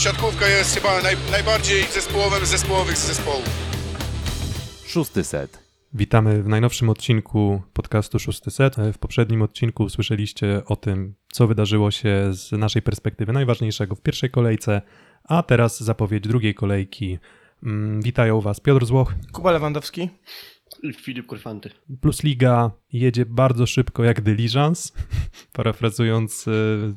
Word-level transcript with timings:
siatkówka 0.00 0.48
jest 0.48 0.74
chyba 0.74 1.02
naj, 1.02 1.16
najbardziej 1.30 1.82
zespołowym 1.84 2.46
z 2.46 2.48
zespołowych 2.48 2.96
z 2.96 3.06
zespołów. 3.06 3.44
Szósty 4.86 5.24
set. 5.24 5.58
Witamy 5.94 6.42
w 6.42 6.48
najnowszym 6.48 6.90
odcinku 6.90 7.62
podcastu 7.72 8.18
Szósty 8.18 8.50
Set. 8.50 8.76
W 8.92 8.98
poprzednim 8.98 9.42
odcinku 9.42 9.88
słyszeliście 9.88 10.62
o 10.66 10.76
tym, 10.76 11.14
co 11.32 11.46
wydarzyło 11.46 11.90
się 11.90 12.34
z 12.34 12.52
naszej 12.52 12.82
perspektywy 12.82 13.32
najważniejszego 13.32 13.94
w 13.94 14.00
pierwszej 14.00 14.30
kolejce, 14.30 14.82
a 15.24 15.42
teraz 15.42 15.80
zapowiedź 15.80 16.24
drugiej 16.24 16.54
kolejki. 16.54 17.18
Mm, 17.62 18.02
Witają 18.02 18.40
Was 18.40 18.60
Piotr 18.60 18.86
Złoch, 18.86 19.14
Kuba 19.32 19.50
Lewandowski. 19.50 20.08
I 20.82 20.92
Filip 20.92 21.26
Kurfanty. 21.26 21.70
Plus 22.00 22.22
Liga 22.22 22.70
jedzie 22.92 23.26
bardzo 23.26 23.66
szybko 23.66 24.04
jak 24.04 24.20
dyliżans, 24.20 24.92
parafrazując 25.52 26.48
e, 26.48 26.52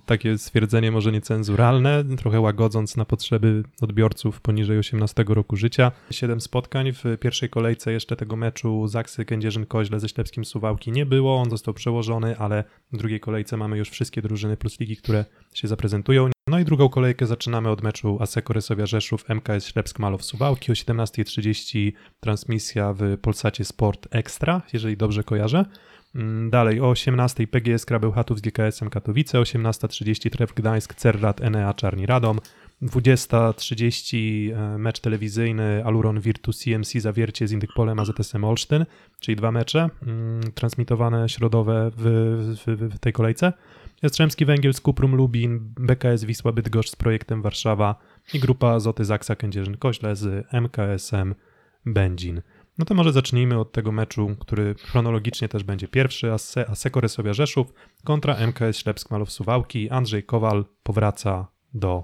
takie 0.06 0.38
stwierdzenie 0.38 0.92
może 0.92 1.12
niecenzuralne, 1.12 2.04
trochę 2.18 2.40
łagodząc 2.40 2.98
na 2.98 3.06
potrzeby 3.06 3.64
odbiorców 3.82 4.42
poniżej 4.42 4.78
18 4.78 5.26
roku 5.28 5.56
życia. 5.56 5.92
Siedem 6.12 6.42
spotkań 6.42 6.92
w 6.94 7.04
pierwszej 7.20 7.50
kolejce 7.50 7.92
jeszcze 7.92 8.16
tego 8.16 8.36
meczu 8.36 8.88
Zaksy 8.88 9.26
Kędzierzyn-Koźle 9.26 10.00
ze 10.00 10.10
Ślepskim 10.10 10.46
Suwałki 10.46 10.92
nie 10.92 11.06
było, 11.06 11.42
on 11.42 11.50
został 11.50 11.74
przełożony, 11.74 12.38
ale 12.38 12.64
w 12.92 12.98
drugiej 12.98 13.20
kolejce 13.20 13.58
mamy 13.58 13.78
już 13.78 13.90
wszystkie 13.90 14.22
drużyny 14.22 14.58
Plus 14.58 14.80
Ligi, 14.80 14.98
które 14.98 15.26
się 15.54 15.68
zaprezentują. 15.68 16.30
No 16.48 16.60
i 16.60 16.66
drugą 16.66 16.90
kolejkę 16.90 17.26
zaczynamy 17.26 17.70
od 17.70 17.84
meczu 17.84 18.18
Aseko 18.22 18.54
Rysowia 18.54 18.86
Rzeszów 18.86 19.26
MKS 19.30 19.66
Ślepsk 19.66 20.00
Malow 20.00 20.26
Suwałki 20.26 20.72
o 20.72 20.76
17.30 20.76 21.92
transmisja 22.20 22.94
w 22.94 23.18
Polsacie 23.22 23.66
Sport 23.66 24.08
Extra, 24.12 24.62
jeżeli 24.74 24.98
dobrze 24.98 25.24
kojarzę. 25.24 25.66
Mm, 26.16 26.50
Dalej 26.50 26.82
o 26.82 26.92
18.00 26.92 27.48
PGS 27.48 27.86
Krabeł 27.86 28.12
Chatów 28.12 28.40
z 28.40 28.42
GKS-em 28.42 28.90
Katowice, 28.90 29.40
18.30 29.40 30.30
Tref 30.30 30.54
Gdańsk 30.54 30.94
Cerrat 30.94 31.42
Enea 31.42 31.74
Czarni 31.74 32.06
Radom, 32.06 32.40
20.30 32.82 34.54
e, 34.54 34.78
mecz 34.78 35.00
telewizyjny 35.00 35.86
Aluron 35.86 36.20
Virtus 36.20 36.60
CMC 36.60 37.00
Zawiercie 37.00 37.48
z 37.48 37.52
Indykpolem 37.52 38.00
AZS-em 38.00 38.44
Olsztyn, 38.44 38.86
czyli 39.20 39.36
dwa 39.36 39.52
mecze 39.52 39.90
mm, 40.08 40.52
transmitowane 40.56 41.30
środowe 41.30 41.92
w, 41.98 42.04
w, 42.68 42.96
w 42.96 43.00
tej 43.00 43.14
kolejce. 43.14 43.54
Jastrzębski 44.02 44.46
Węgiel 44.46 44.74
z 44.74 44.82
Kuprum 44.82 45.16
Lubin, 45.16 45.60
BKS 45.80 46.24
Wisła 46.24 46.52
Bydgoszcz 46.52 46.92
z 46.92 46.96
projektem 46.96 47.42
Warszawa 47.42 47.96
i 48.34 48.40
grupa 48.40 48.68
Azoty 48.68 49.06
Zaksa 49.06 49.34
Kędzierzyn-Koźle 49.34 50.16
z 50.16 50.48
MKS-em 50.54 51.36
Będzin. 51.86 52.42
No 52.78 52.86
to 52.86 52.94
może 52.94 53.12
zacznijmy 53.12 53.60
od 53.60 53.72
tego 53.72 53.92
meczu, 53.92 54.36
który 54.40 54.76
chronologicznie 54.76 55.50
też 55.50 55.64
będzie 55.64 55.88
pierwszy. 55.88 56.28
Ase- 56.32 56.70
Aseko 56.70 57.02
Rysowia 57.02 57.34
Rzeszów 57.34 57.74
kontra 58.04 58.36
MKS 58.36 58.78
Ślepsk 58.78 59.12
Malow 59.12 59.32
Suwałki. 59.32 59.90
Andrzej 59.90 60.24
Kowal 60.24 60.66
powraca 60.84 61.48
do... 61.74 62.04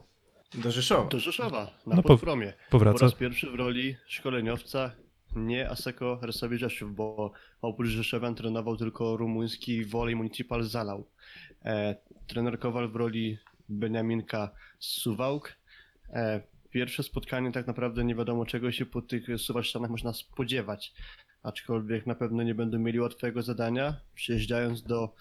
Do 0.54 0.72
Rzeszowa. 0.72 1.10
Do 1.10 1.20
Rzeszowa, 1.20 1.72
na 1.88 1.96
No 1.96 2.02
po- 2.02 2.08
Podpromie. 2.08 2.54
Po 2.70 2.72
Powraca. 2.72 3.06
raz 3.06 3.14
pierwszy 3.16 3.52
w 3.52 3.56
roli 3.56 3.96
szkoleniowca, 4.08 4.92
nie 5.36 5.70
Aseko 5.70 6.20
Resowi 6.22 6.58
Rzeszów, 6.58 6.96
bo 6.96 7.32
oprócz 7.62 7.90
Rzeszowian 7.90 8.36
trenował 8.36 8.78
tylko 8.78 9.18
rumuński 9.18 9.86
Volley 9.86 10.16
Municipal 10.16 10.64
Zalał. 10.64 11.06
E, 11.66 11.96
trener 12.28 12.60
Kowal 12.60 12.90
w 12.90 12.96
roli 12.96 13.38
Beniaminka 13.70 14.50
z 14.80 14.88
Suwałk. 14.88 15.54
E, 16.10 16.42
pierwsze 16.70 17.04
spotkanie 17.04 17.52
tak 17.52 17.68
naprawdę 17.68 18.04
nie 18.04 18.16
wiadomo 18.16 18.46
czego 18.46 18.72
się 18.72 18.86
po 18.86 19.02
tych 19.02 19.28
Suwałszczanach 19.38 19.92
można 19.92 20.14
spodziewać. 20.14 20.94
Aczkolwiek 21.44 22.06
na 22.06 22.16
pewno 22.16 22.44
nie 22.44 22.56
będą 22.56 22.80
mieli 22.80 23.00
łatwego 23.00 23.42
zadania, 23.42 23.94
przyjeżdżając 24.16 24.84
do 24.84 25.14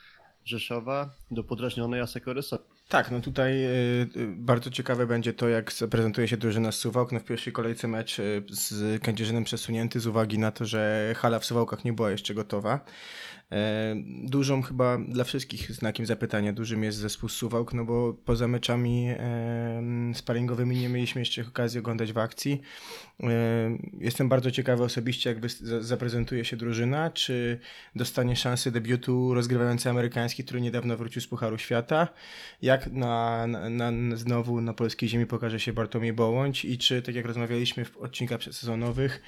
Rzeszowa, 0.44 1.10
do 1.30 1.44
podrażnionej 1.44 2.00
Aseko 2.00 2.32
Resowi. 2.32 2.64
Tak, 2.88 3.10
no 3.10 3.20
tutaj 3.20 3.64
y, 3.64 3.68
y, 4.16 4.26
bardzo 4.36 4.70
ciekawe 4.70 5.06
będzie 5.06 5.32
to, 5.32 5.48
jak 5.48 5.72
zaprezentuje 5.72 6.28
się 6.28 6.36
drużyna 6.36 6.72
z 6.72 6.78
Suwałk. 6.78 7.12
No 7.12 7.20
w 7.20 7.24
pierwszej 7.24 7.52
kolejce 7.52 7.88
mecz 7.88 8.18
y, 8.18 8.42
z 8.48 9.02
Kędzierzynem 9.02 9.44
przesunięty 9.44 10.00
z 10.00 10.06
uwagi 10.06 10.38
na 10.38 10.50
to, 10.50 10.64
że 10.64 11.12
hala 11.16 11.38
w 11.38 11.44
Suwałkach 11.44 11.84
nie 11.84 11.92
była 11.92 12.10
jeszcze 12.10 12.34
gotowa. 12.34 12.80
E, 13.52 13.94
Dużą 14.24 14.62
chyba 14.62 14.98
dla 14.98 15.24
wszystkich 15.24 15.72
znakiem 15.72 16.06
zapytania 16.06 16.52
dużym 16.52 16.84
jest 16.84 16.98
zespół 16.98 17.28
Suwałk, 17.28 17.74
no 17.74 17.84
bo 17.84 18.14
poza 18.24 18.48
meczami 18.48 19.08
e, 19.08 19.82
sparingowymi 20.14 20.76
nie 20.76 20.88
mieliśmy 20.88 21.20
jeszcze 21.20 21.42
okazji 21.42 21.80
oglądać 21.80 22.12
w 22.12 22.18
akcji. 22.18 22.60
E, 23.22 23.28
Jestem 24.00 24.28
bardzo 24.28 24.50
ciekawy 24.50 24.84
osobiście, 24.84 25.30
jak 25.30 25.50
zaprezentuje 25.80 26.44
się 26.44 26.56
drużyna, 26.56 27.10
czy 27.10 27.58
dostanie 27.96 28.36
szansę 28.36 28.70
debiutu 28.70 29.34
rozgrywający 29.34 29.90
amerykański, 29.90 30.44
który 30.44 30.60
niedawno 30.60 30.96
wrócił 30.96 31.22
z 31.22 31.26
Pucharu 31.26 31.58
Świata, 31.58 32.08
jak 32.62 32.92
na, 32.92 33.46
na, 33.46 33.90
na, 33.90 34.16
znowu 34.16 34.60
na 34.60 34.72
polskiej 34.72 35.08
ziemi 35.08 35.26
pokaże 35.26 35.60
się 35.60 35.72
Bartłomiej 35.72 36.12
Bołądź 36.12 36.64
i 36.64 36.78
czy, 36.78 37.02
tak 37.02 37.14
jak 37.14 37.26
rozmawialiśmy 37.26 37.84
w 37.84 37.96
odcinkach 37.96 38.38
przedsezonowych, 38.38 39.22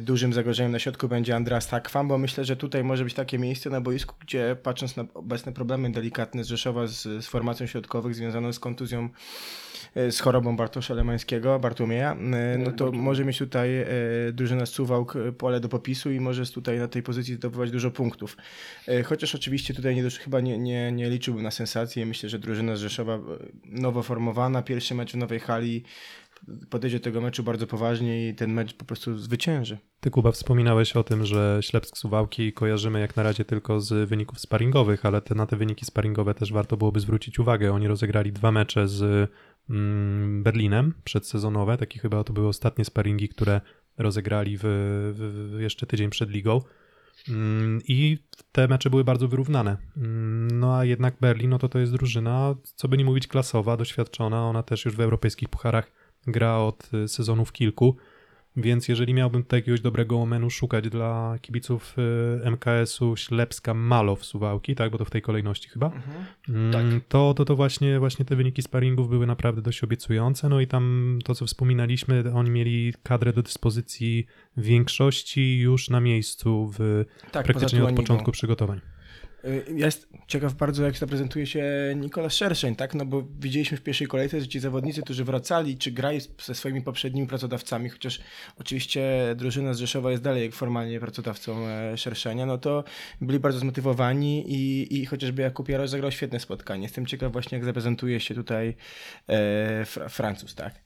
dużym 0.00 0.32
zagrożeniem 0.32 0.72
na 0.72 0.78
środku 0.78 1.08
będzie 1.08 1.36
Andras 1.36 1.68
Takwan, 1.68 2.08
bo 2.08 2.18
myślę, 2.18 2.44
że 2.44 2.56
tutaj 2.56 2.84
może 2.84 3.03
być 3.04 3.14
takie 3.14 3.38
miejsce 3.38 3.70
na 3.70 3.80
boisku, 3.80 4.14
gdzie 4.20 4.56
patrząc 4.62 4.96
na 4.96 5.04
obecne 5.14 5.52
problemy 5.52 5.92
delikatne 5.92 6.44
z 6.44 6.46
Rzeszowa 6.46 6.86
z, 6.86 7.02
z 7.02 7.26
formacją 7.26 7.66
środkowych 7.66 8.14
związaną 8.14 8.52
z 8.52 8.60
kontuzją 8.60 9.08
yy, 9.94 10.12
z 10.12 10.20
chorobą 10.20 10.56
Bartosza 10.56 10.94
Lemańskiego, 10.94 11.58
Bartłomieja, 11.58 12.16
yy, 12.20 12.58
no 12.58 12.72
to 12.72 12.92
może 12.92 13.24
mieć 13.24 13.38
tutaj 13.38 13.70
yy, 13.70 13.86
drużyna 14.32 14.66
Suwałk 14.66 15.14
pole 15.38 15.60
do 15.60 15.68
popisu 15.68 16.10
i 16.10 16.20
może 16.20 16.46
tutaj 16.46 16.78
na 16.78 16.88
tej 16.88 17.02
pozycji 17.02 17.34
zdobywać 17.34 17.70
dużo 17.70 17.90
punktów. 17.90 18.36
Chociaż 19.04 19.34
oczywiście 19.34 19.74
tutaj 19.74 19.94
nie, 19.94 20.10
chyba 20.10 20.40
nie, 20.40 20.58
nie, 20.58 20.92
nie 20.92 21.10
liczyłbym 21.10 21.42
na 21.42 21.50
sensację. 21.50 22.06
Myślę, 22.06 22.28
że 22.28 22.38
drużyna 22.38 22.76
z 22.76 22.80
Rzeszowa 22.80 23.14
e, 23.14 23.20
nowo 23.64 24.02
formowana, 24.02 24.62
pierwszy 24.62 24.94
mecz 24.94 25.12
w 25.12 25.16
nowej 25.16 25.40
hali 25.40 25.84
podejdzie 26.70 26.98
do 26.98 27.04
tego 27.04 27.20
meczu 27.20 27.42
bardzo 27.42 27.66
poważnie 27.66 28.28
i 28.28 28.34
ten 28.34 28.52
mecz 28.52 28.74
po 28.74 28.84
prostu 28.84 29.18
zwycięży. 29.18 29.78
Ty 30.00 30.10
Kuba 30.10 30.32
wspominałeś 30.32 30.96
o 30.96 31.04
tym, 31.04 31.26
że 31.26 31.58
Ślepsk 31.62 31.96
Suwałki 31.96 32.52
kojarzymy 32.52 33.00
jak 33.00 33.16
na 33.16 33.22
razie 33.22 33.44
tylko 33.44 33.80
z 33.80 34.08
wyników 34.08 34.40
sparingowych, 34.40 35.06
ale 35.06 35.20
te, 35.20 35.34
na 35.34 35.46
te 35.46 35.56
wyniki 35.56 35.84
sparingowe 35.84 36.34
też 36.34 36.52
warto 36.52 36.76
byłoby 36.76 37.00
zwrócić 37.00 37.38
uwagę. 37.38 37.72
Oni 37.72 37.88
rozegrali 37.88 38.32
dwa 38.32 38.52
mecze 38.52 38.88
z 38.88 39.30
mm, 39.70 40.42
Berlinem 40.42 40.94
przedsezonowe, 41.04 41.78
takie 41.78 42.00
chyba 42.00 42.24
to 42.24 42.32
były 42.32 42.48
ostatnie 42.48 42.84
sparingi, 42.84 43.28
które 43.28 43.60
rozegrali 43.98 44.58
w, 44.58 44.62
w, 44.64 45.60
jeszcze 45.60 45.86
tydzień 45.86 46.10
przed 46.10 46.30
ligą. 46.30 46.60
Mm, 47.28 47.80
I 47.88 48.18
te 48.52 48.68
mecze 48.68 48.90
były 48.90 49.04
bardzo 49.04 49.28
wyrównane. 49.28 49.76
Mm, 49.96 50.60
No 50.60 50.76
a 50.76 50.84
jednak 50.84 51.14
Berlin, 51.20 51.50
no 51.50 51.58
to 51.58 51.68
to 51.68 51.78
jest 51.78 51.92
drużyna, 51.92 52.54
co 52.62 52.88
by 52.88 52.98
nie 52.98 53.04
mówić, 53.04 53.26
klasowa, 53.26 53.76
doświadczona. 53.76 54.46
Ona 54.46 54.62
też 54.62 54.84
już 54.84 54.96
w 54.96 55.00
europejskich 55.00 55.48
pucharach 55.48 56.03
gra 56.26 56.56
od 56.56 56.90
y, 56.94 57.08
sezonów 57.08 57.52
kilku. 57.52 57.96
Więc 58.56 58.88
jeżeli 58.88 59.14
miałbym 59.14 59.42
tutaj 59.42 59.58
jakiegoś 59.58 59.80
dobrego 59.80 60.22
omenu 60.22 60.50
szukać 60.50 60.88
dla 60.88 61.38
kibiców 61.42 61.96
y, 62.44 62.50
MKS-u 62.50 63.16
Ślepska 63.16 63.74
Malow 63.74 64.24
Suwałki, 64.24 64.74
tak, 64.74 64.90
bo 64.90 64.98
to 64.98 65.04
w 65.04 65.10
tej 65.10 65.22
kolejności 65.22 65.68
chyba, 65.68 65.92
mm, 66.48 66.72
Tak. 66.72 66.84
to, 67.08 67.34
to, 67.34 67.44
to 67.44 67.56
właśnie, 67.56 67.98
właśnie 67.98 68.24
te 68.24 68.36
wyniki 68.36 68.62
sparingów 68.62 69.08
były 69.08 69.26
naprawdę 69.26 69.62
dość 69.62 69.84
obiecujące. 69.84 70.48
No 70.48 70.60
i 70.60 70.66
tam 70.66 71.18
to, 71.24 71.34
co 71.34 71.46
wspominaliśmy, 71.46 72.24
oni 72.34 72.50
mieli 72.50 72.94
kadrę 73.02 73.32
do 73.32 73.42
dyspozycji 73.42 74.26
w 74.56 74.62
większości 74.62 75.58
już 75.58 75.90
na 75.90 76.00
miejscu 76.00 76.70
w 76.78 77.04
Tak, 77.32 77.44
praktycznie 77.44 77.84
od 77.84 77.96
początku 77.96 78.32
przygotowań. 78.32 78.80
Y, 79.46 79.64
Jest 79.76 80.08
ciekaw 80.26 80.54
bardzo, 80.54 80.84
jak 80.84 80.98
zaprezentuje 80.98 81.46
się 81.46 81.64
Nikola 81.96 82.30
Szerszeń, 82.30 82.76
tak? 82.76 82.94
No 82.94 83.06
bo 83.06 83.22
widzieliśmy 83.38 83.76
w 83.76 83.82
pierwszej 83.82 84.06
kolejce, 84.06 84.40
że 84.40 84.48
ci 84.48 84.60
zawodnicy, 84.60 85.02
którzy 85.02 85.24
wracali, 85.24 85.78
czy 85.78 85.90
grali 85.90 86.18
ze 86.42 86.54
swoimi 86.54 86.82
poprzednimi 86.82 87.26
pracodawcami, 87.26 87.88
chociaż 87.88 88.20
oczywiście 88.58 89.34
drużyna 89.36 89.74
z 89.74 89.78
Rzeszowa 89.78 90.10
jest 90.10 90.22
dalej 90.22 90.52
formalnie 90.52 91.00
pracodawcą 91.00 91.68
e, 91.68 91.96
Szerszenia, 91.98 92.46
no 92.46 92.58
to 92.58 92.84
byli 93.20 93.40
bardzo 93.40 93.58
zmotywowani 93.58 94.44
i, 94.52 94.94
i 95.00 95.06
chociażby 95.06 95.42
Jakub 95.42 95.68
Jarosz 95.68 95.90
zagrał 95.90 96.12
świetne 96.12 96.40
spotkanie. 96.40 96.82
Jestem 96.82 97.06
ciekaw 97.06 97.32
właśnie, 97.32 97.58
jak 97.58 97.64
zaprezentuje 97.64 98.20
się 98.20 98.34
tutaj 98.34 98.76
e, 99.28 99.84
Fra 99.84 100.08
Francuz, 100.08 100.54
tak? 100.54 100.84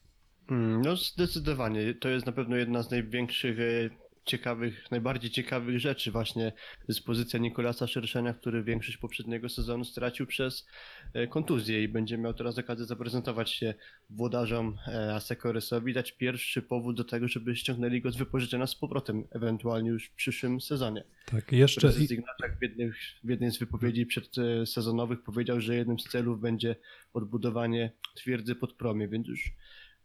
Mm, 0.51 0.83
No 0.83 0.97
zdecydowanie. 0.97 1.95
To 1.95 2.09
jest 2.09 2.27
na 2.27 2.33
pewno 2.33 2.57
jedna 2.57 2.83
z 2.83 2.91
największych 2.91 3.59
e, 3.61 4.08
ciekawych, 4.29 4.91
najbardziej 4.91 5.31
ciekawych 5.31 5.81
rzeczy 5.81 6.11
właśnie 6.11 6.53
dyspozycja 6.89 7.39
Nikolasa 7.39 7.87
Szerszenia, 7.87 8.35
który 8.35 8.63
większość 8.63 8.97
poprzedniego 8.97 9.49
sezonu 9.49 9.85
stracił 9.85 10.27
przez 10.27 10.67
e, 11.15 11.27
kontuzję 11.27 11.83
i 11.83 11.89
będzie 11.89 12.19
miał 12.19 12.35
teraz 12.35 12.59
okazję 12.59 12.85
zaprezentować 12.85 13.51
się 13.51 13.75
włodarzom 14.11 14.79
e, 14.87 15.15
Aseko 15.15 15.53
Rysowi, 15.53 15.93
dać 15.93 16.13
pierwszy 16.13 16.63
powód 16.63 16.97
do 16.97 17.05
tego, 17.05 17.29
żeby 17.29 17.57
ściągnęli 17.57 18.01
go 18.01 18.11
z 18.11 18.17
wypożyczenia 18.17 18.67
z 18.67 18.75
powrotem, 18.75 19.25
ewentualnie 19.31 19.91
już 19.91 20.07
w 20.07 20.15
przyszłym 20.15 20.61
sezonie. 20.61 21.05
Tak, 21.27 21.53
jeszcze 21.53 21.81
Prezes 21.81 22.11
Ignaczak 22.11 22.59
w, 22.59 22.63
jednych, 22.63 22.97
w 23.25 23.29
jednej 23.31 23.51
z 23.51 23.59
wypowiedzi 23.59 24.07
przedsezonowych 24.07 25.23
powiedział, 25.23 25.61
że 25.61 25.77
jednym 25.77 25.99
z 25.99 26.05
celów 26.05 26.41
będzie 26.41 26.77
odbudowanie 27.13 27.93
twierdzy 28.15 28.55
pod 28.55 28.73
promie, 28.73 29.09
więc 29.09 29.29
już 29.29 29.53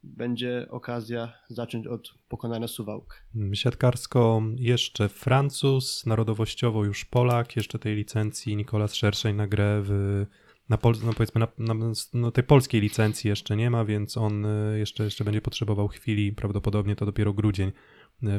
będzie 0.04 0.68
okazja 0.70 1.34
zacząć 1.50 1.88
od 1.88 2.14
pokonania 2.30 2.68
Suwałk. 2.68 3.24
Siatkarsko 3.54 4.42
jeszcze 4.56 5.10
Francuz, 5.10 6.06
narodowościowo 6.06 6.86
już 6.86 7.06
Polak, 7.06 7.56
jeszcze 7.56 7.80
tej 7.80 7.96
licencji 7.96 8.56
Nikolas 8.56 8.94
Szerszeń 8.94 9.36
na 9.36 9.48
grę 9.48 9.82
w 9.84 10.26
na, 10.70 10.78
pol, 10.78 10.94
no 11.06 11.14
powiedzmy 11.14 11.40
na, 11.40 11.74
na 11.74 11.92
no 12.14 12.32
tej 12.32 12.44
polskiej 12.44 12.82
licencji 12.82 13.28
jeszcze 13.28 13.56
nie 13.56 13.70
ma, 13.70 13.86
więc 13.86 14.18
on 14.18 14.46
y, 14.46 14.80
jeszcze, 14.80 15.04
jeszcze 15.04 15.24
będzie 15.24 15.42
potrzebował 15.42 15.88
chwili, 15.88 16.32
prawdopodobnie 16.32 16.96
to 16.96 17.06
dopiero 17.06 17.34
grudzień, 17.34 17.72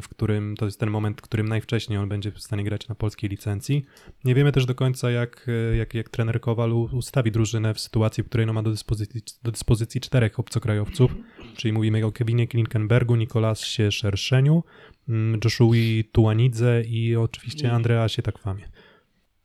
w 0.01 0.07
którym 0.07 0.55
to 0.57 0.65
jest 0.65 0.79
ten 0.79 0.89
moment, 0.89 1.21
w 1.21 1.21
którym 1.21 1.47
najwcześniej 1.47 1.99
on 1.99 2.09
będzie 2.09 2.31
w 2.31 2.39
stanie 2.39 2.63
grać 2.63 2.87
na 2.87 2.95
polskiej 2.95 3.29
licencji. 3.29 3.85
Nie 4.23 4.35
wiemy 4.35 4.51
też 4.51 4.65
do 4.65 4.75
końca, 4.75 5.11
jak, 5.11 5.47
jak, 5.77 5.93
jak 5.93 6.09
trener 6.09 6.41
Kowal 6.41 6.73
ustawi 6.73 7.31
drużynę 7.31 7.73
w 7.73 7.79
sytuacji, 7.79 8.23
w 8.23 8.27
której 8.27 8.47
no 8.47 8.53
ma 8.53 8.63
do 8.63 8.71
dyspozycji, 8.71 9.21
do 9.43 9.51
dyspozycji 9.51 10.01
czterech 10.01 10.39
obcokrajowców, 10.39 11.15
czyli 11.55 11.73
mówimy 11.73 12.05
o 12.05 12.11
Kevinie 12.11 12.47
Klinkenbergu, 12.47 13.15
Nikolasie 13.15 13.91
Szerszeniu, 13.91 14.63
mm, 15.09 15.39
Joshua 15.43 15.75
Tuanidze 16.11 16.81
i 16.81 17.15
oczywiście 17.15 17.71
Andreasie 17.71 18.21
Takwamie. 18.21 18.69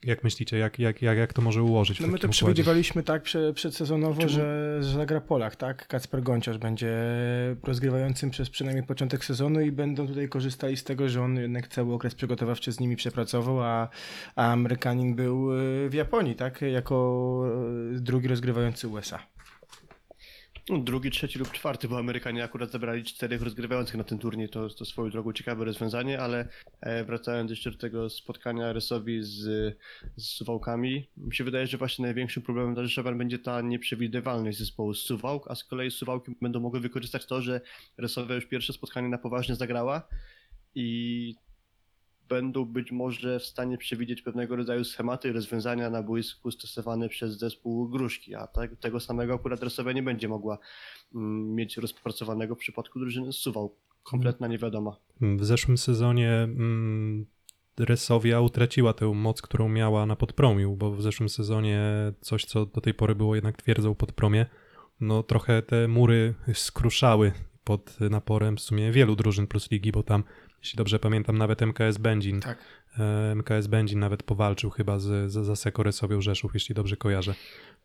Jak 0.05 0.25
myślicie, 0.25 0.59
jak, 0.59 0.79
jak, 0.79 1.03
jak, 1.03 1.19
jak 1.19 1.33
to 1.33 1.43
może 1.43 1.63
ułożyć 1.63 2.01
No 2.01 2.07
my 2.07 2.19
to 2.19 2.29
przewidywaliśmy 2.29 3.03
tak 3.03 3.23
prze, 3.23 3.53
przedsezonowo, 3.53 4.29
że, 4.29 4.79
że 4.81 4.93
zagra 4.93 5.21
Polak, 5.21 5.57
tak? 5.57 5.89
Kacper 5.89 6.23
Gonciarz 6.23 6.59
będzie 6.59 6.97
rozgrywającym 7.63 8.31
przez 8.31 8.51
przynajmniej 8.51 8.87
początek 8.87 9.25
sezonu 9.25 9.61
i 9.61 9.73
będą 9.73 10.07
tutaj 10.07 10.29
korzystali 10.29 10.77
z 10.77 10.85
tego, 10.85 11.09
że 11.09 11.23
on 11.23 11.37
jednak 11.37 11.69
cały 11.69 11.95
okres 11.95 12.15
przygotowawczy 12.15 12.73
z 12.73 12.81
nimi 12.81 12.97
przepracował, 12.97 13.63
a, 13.63 13.89
a 14.37 14.53
Amerykanin 14.53 15.15
był 15.15 15.53
y, 15.53 15.89
w 15.89 15.95
Japonii, 15.95 16.35
tak? 16.35 16.63
Jako 16.63 17.45
y, 17.97 18.01
drugi 18.01 18.29
rozgrywający 18.29 18.89
USA. 18.89 19.19
No, 20.69 20.79
Drugi, 20.79 21.11
trzeci 21.11 21.39
lub 21.39 21.53
czwarty, 21.53 21.89
bo 21.89 21.99
Amerykanie 21.99 22.45
akurat 22.45 22.71
zabrali 22.71 23.05
czterech 23.05 23.43
rozgrywających 23.43 23.95
na 23.95 24.05
ten 24.05 24.19
turniej, 24.19 24.49
to, 24.49 24.69
to 24.69 24.85
swoją 24.85 25.11
drogą 25.11 25.33
ciekawe 25.33 25.65
rozwiązanie, 25.65 26.21
ale 26.21 26.49
e, 26.81 27.05
wracając 27.05 27.51
jeszcze 27.51 27.71
do 27.71 27.79
tego 27.79 28.11
spotkania 28.11 28.73
Rysowi 28.73 29.23
z, 29.23 29.39
z 30.17 30.25
Suwałkami, 30.25 31.09
mi 31.17 31.35
się 31.35 31.45
wydaje, 31.45 31.67
że 31.67 31.79
właśnie 31.79 32.05
największym 32.05 32.43
problemem 32.43 32.75
dla 32.75 32.83
Rzeszowian 32.83 33.19
będzie 33.19 33.39
ta 33.39 33.61
nieprzewidywalność 33.61 34.59
zespołu 34.59 34.95
z 34.95 35.03
Suwałk, 35.03 35.51
a 35.51 35.55
z 35.55 35.65
kolei 35.65 35.91
Suwałki 35.91 36.33
będą 36.43 36.61
mogły 36.61 36.81
wykorzystać 36.81 37.27
to, 37.27 37.43
że 37.43 37.61
Rysowia 37.99 38.35
już 38.35 38.47
pierwsze 38.47 38.73
spotkanie 38.73 39.09
na 39.09 39.19
poważnie 39.19 39.55
zagrała 39.55 40.09
i 40.75 41.35
będą 42.31 42.65
być 42.65 42.93
może 42.93 43.39
w 43.39 43.45
stanie 43.45 43.79
przewidzieć 43.79 44.23
pewnego 44.23 44.57
rodzaju 44.57 44.85
schematy 44.85 45.33
rozwiązania 45.33 45.91
na 45.91 46.03
boisku 46.03 46.51
stosowane 46.51 47.09
przez 47.09 47.39
zespół 47.39 47.89
Gruszki, 47.89 48.35
a 48.35 48.47
te, 48.47 48.69
tego 48.69 49.01
samego 49.01 49.35
akurat 49.35 49.63
Rysowia 49.63 49.93
nie 49.93 50.03
będzie 50.03 50.29
mogła 50.29 50.59
mm, 51.15 51.55
mieć 51.55 51.77
rozpracowanego 51.77 52.55
w 52.55 52.59
przypadku 52.59 52.99
drużyny 52.99 53.33
Suwał. 53.33 53.77
Kompletna 54.03 54.49
niewiadoma. 54.49 54.97
W 55.21 55.45
zeszłym 55.45 55.79
sezonie 55.79 56.31
mm, 56.33 57.27
Resowia 57.79 58.41
utraciła 58.41 58.93
tę 58.93 59.07
moc, 59.15 59.43
którą 59.43 59.69
miała 59.69 60.07
na 60.07 60.17
podpromiu, 60.17 60.77
bo 60.77 60.91
w 60.91 61.03
zeszłym 61.03 61.29
sezonie 61.29 61.83
coś, 62.21 62.45
co 62.45 62.67
do 62.67 62.81
tej 62.81 62.95
pory 62.95 63.15
było 63.15 63.35
jednak 63.35 63.57
twierdzą 63.57 63.95
podpromie, 63.95 64.47
no 65.01 65.23
trochę 65.23 65.63
te 65.63 65.89
mury 65.89 66.35
skruszały 66.55 67.33
pod 67.65 68.01
naporem 68.01 68.57
w 68.57 68.61
sumie 68.61 68.93
wielu 68.93 69.17
drużyn 69.17 69.47
plus 69.47 69.71
ligi, 69.71 69.93
bo 69.93 70.03
tam, 70.03 70.25
jeśli 70.63 70.77
dobrze 70.77 70.99
pamiętam, 70.99 71.39
nawet 71.39 71.63
MKS 71.63 71.99
Będzin, 71.99 72.41
Tak. 72.41 72.59
e, 72.99 73.33
MKS 73.35 73.67
Będzin 73.67 73.99
nawet 74.01 74.23
powalczył 74.23 74.71
chyba 74.71 74.99
z, 74.99 75.33
z, 75.33 75.47
za 75.47 75.57
Seko 75.57 75.83
Resowią 75.83 76.21
Rzeszów, 76.21 76.55
jeśli 76.55 76.75
dobrze 76.75 76.97
kojarzę. 76.97 77.35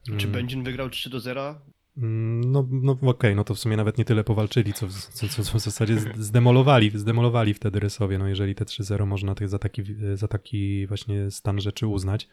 Czy 0.05 0.11
Mm. 0.11 0.31
Będzin 0.31 0.63
wygrał 0.63 0.89
3 0.89 1.09
do 1.09 1.19
0? 1.19 1.55
Mm, 1.97 2.51
No, 2.51 2.67
no 2.71 2.97
okej, 3.01 3.35
no 3.35 3.43
to 3.43 3.55
w 3.55 3.59
sumie 3.59 3.77
nawet 3.77 3.97
nie 3.97 4.05
tyle 4.05 4.23
powalczyli, 4.23 4.73
co, 4.73 4.87
co, 4.89 5.27
co, 5.27 5.43
co 5.43 5.59
w 5.59 5.61
zasadzie 5.61 5.97
zdemolowali, 6.15 6.91
zdemolowali 6.93 7.53
wtedy 7.53 7.79
Rysowie, 7.79 8.17
no 8.17 8.27
jeżeli 8.27 8.55
te 8.55 8.65
3-0 8.65 9.05
można 9.05 9.35
tych 9.35 9.49
za 9.49 9.59
taki, 9.59 9.83
za 10.13 10.27
taki 10.27 10.87
właśnie 10.87 11.31
stan 11.31 11.61
rzeczy 11.61 11.87
uznać. 11.87 12.27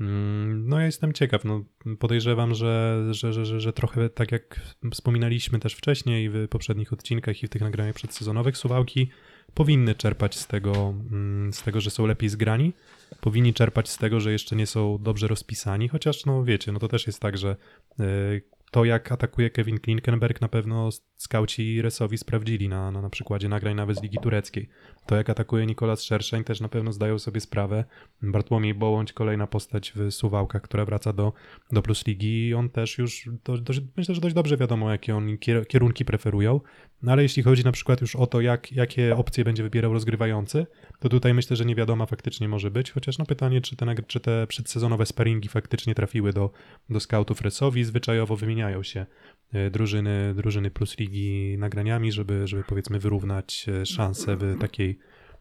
Mm, 0.00 0.68
No 0.68 0.78
ja 0.78 0.86
jestem 0.86 1.12
ciekaw, 1.12 1.44
no 1.44 1.64
podejrzewam, 1.98 2.54
że, 2.54 3.02
że, 3.10 3.32
że, 3.32 3.46
że, 3.46 3.60
że 3.60 3.72
trochę 3.72 4.08
tak 4.10 4.32
jak 4.32 4.60
wspominaliśmy 4.92 5.58
też 5.58 5.74
wcześniej 5.74 6.30
w 6.30 6.48
poprzednich 6.48 6.92
odcinkach 6.92 7.42
i 7.42 7.46
w 7.46 7.50
tych 7.50 7.62
nagraniach 7.62 7.94
przedsezonowych, 7.94 8.56
Suwałki 8.56 9.10
powinny 9.54 9.94
czerpać 9.94 10.38
z 10.38 10.46
tego, 10.46 10.94
mm, 11.10 11.52
z 11.52 11.62
tego, 11.62 11.80
że 11.80 11.90
są 11.90 12.06
lepiej 12.06 12.28
zgrani, 12.28 12.72
powinni 13.20 13.54
czerpać 13.54 13.88
z 13.88 13.98
tego, 13.98 14.20
że 14.20 14.32
jeszcze 14.32 14.56
nie 14.56 14.66
są 14.66 14.98
dobrze 15.00 15.28
rozpisani, 15.28 15.88
chociaż 15.88 16.26
no 16.26 16.44
wiecie, 16.44 16.72
no 16.72 16.78
to 16.78 16.88
też 16.88 17.06
jest 17.06 17.20
tak, 17.20 17.38
że 17.38 17.56
y, 18.00 18.42
to, 18.72 18.84
jak 18.84 19.12
atakuje 19.12 19.50
Kevin 19.50 19.78
Klinkenberg, 19.78 20.40
na 20.40 20.48
pewno 20.48 20.90
skauci 21.16 21.82
Resowi 21.82 22.18
sprawdzili 22.18 22.68
na, 22.68 22.90
na, 22.90 23.02
na 23.02 23.10
przykładzie 23.10 23.48
nagrań 23.48 23.74
nawet 23.74 23.96
z 23.96 24.02
Ligi 24.02 24.18
Tureckiej. 24.18 24.68
To, 25.06 25.16
jak 25.16 25.30
atakuje 25.30 25.66
Nikolas 25.66 26.02
Szerszeń, 26.02 26.44
też 26.44 26.60
na 26.60 26.68
pewno 26.68 26.92
zdają 26.92 27.18
sobie 27.18 27.40
sprawę. 27.40 27.84
Bartłomiej 28.22 28.74
Bołądź, 28.74 29.12
kolejna 29.12 29.46
postać 29.46 29.92
w 29.96 30.10
Suwałkach, 30.10 30.62
która 30.62 30.84
wraca 30.84 31.12
do, 31.12 31.32
do 31.72 31.82
Plus 31.82 32.06
Ligi 32.06 32.48
i 32.48 32.54
on 32.54 32.70
też 32.70 32.98
już, 32.98 33.28
do, 33.44 33.58
dość, 33.58 33.80
myślę, 33.96 34.14
że 34.14 34.20
dość 34.20 34.34
dobrze 34.34 34.56
wiadomo, 34.56 34.90
jakie 34.90 35.12
kier- 35.14 35.66
kierunki 35.66 36.04
preferują. 36.04 36.60
No 37.02 37.12
ale 37.12 37.22
jeśli 37.22 37.42
chodzi 37.42 37.64
na 37.64 37.72
przykład 37.72 38.00
już 38.00 38.16
o 38.16 38.26
to, 38.26 38.40
jak, 38.40 38.72
jakie 38.72 39.16
opcje 39.16 39.44
będzie 39.44 39.62
wybierał 39.62 39.92
rozgrywający, 39.92 40.66
to 40.98 41.08
tutaj 41.08 41.34
myślę, 41.34 41.56
że 41.56 41.64
niewiadoma 41.64 42.06
faktycznie 42.06 42.48
może 42.48 42.70
być, 42.70 42.90
chociaż 42.90 43.18
no 43.18 43.26
pytanie, 43.26 43.60
czy 43.60 43.76
te, 43.76 43.94
czy 44.06 44.20
te 44.20 44.46
przedsezonowe 44.46 45.06
sparingi 45.06 45.48
faktycznie 45.48 45.94
trafiły 45.94 46.32
do, 46.32 46.50
do 46.90 47.00
scoutów 47.00 47.40
Resowi, 47.40 47.84
zwyczajowo 47.84 48.36
wymieniają 48.36 48.61
się 48.82 49.06
e, 49.52 49.70
drużyny, 49.70 50.34
drużyny 50.36 50.70
plus 50.70 50.98
ligi 50.98 51.56
nagraniami, 51.58 52.12
żeby, 52.12 52.46
żeby 52.48 52.64
powiedzmy 52.64 52.98
wyrównać 52.98 53.66
e, 53.68 53.86
szanse 53.86 54.36
w 54.36 54.58
takiej 54.60 54.98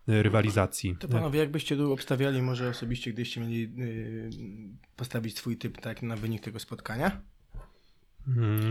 e, 0.08 0.24
rywalizacji. 0.24 0.96
To 1.00 1.08
panowie, 1.08 1.40
jakbyście 1.40 1.78
tu 1.78 1.94
obstawiali, 1.94 2.42
może 2.42 2.70
osobiście, 2.70 3.14
gdybyście 3.14 3.42
mieli 3.42 3.70
postawić 4.96 5.38
swój 5.38 5.58
typ 5.58 5.82
tak 5.82 6.02
na 6.02 6.16
wynik 6.16 6.42
tego 6.42 6.60
spotkania? 6.60 7.22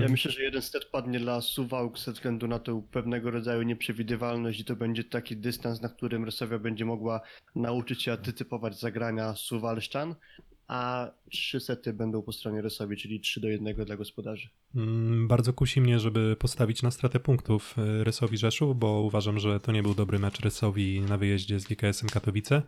Ja 0.01 0.09
myślę, 0.09 0.31
że 0.31 0.43
jeden 0.43 0.63
set 0.63 0.85
padnie 0.85 1.21
dla 1.21 1.41
Suwałk 1.41 1.99
ze 1.99 2.13
względu 2.13 2.49
na 2.49 2.59
tą 2.59 2.83
pewnego 2.83 3.31
rodzaju 3.31 3.63
nieprzewidywalność 3.63 4.61
i 4.61 4.65
to 4.65 4.77
będzie 4.77 5.05
taki 5.05 5.37
dystans, 5.37 5.81
na 5.81 5.89
którym 5.89 6.25
Rysowia 6.25 6.59
będzie 6.59 6.85
mogła 6.85 7.21
nauczyć 7.55 8.03
się 8.03 8.13
antycypować 8.13 8.81
zagrania 8.81 9.35
Suwalszczan, 9.35 10.15
a 10.71 11.11
trzy 11.31 11.61
sety 11.61 11.93
będą 11.93 12.23
po 12.23 12.33
stronie 12.33 12.63
Rysowi, 12.63 12.97
czyli 12.97 13.21
3 13.21 13.41
do 13.41 13.49
1 13.49 13.85
dla 13.85 13.97
gospodarzy. 13.97 14.49
Mm, 14.75 15.29
Bardzo 15.29 15.53
kusi 15.53 15.81
mnie, 15.81 15.99
żeby 15.99 16.37
postawić 16.39 16.83
na 16.83 16.91
stratę 16.91 17.21
punktów 17.21 17.75
e, 17.79 18.05
Rysowi 18.05 18.39
Rzeszów, 18.39 18.79
bo 18.79 19.01
uważam, 19.01 19.39
że 19.39 19.61
to 19.61 19.73
nie 19.73 19.83
był 19.83 19.95
dobry 19.95 20.19
mecz 20.19 20.41
Rysowi 20.41 21.01
na 21.01 21.19
wyjeździe 21.19 21.61
z 21.61 21.65
GKS-em 21.65 22.09
Katowice. 22.09 22.63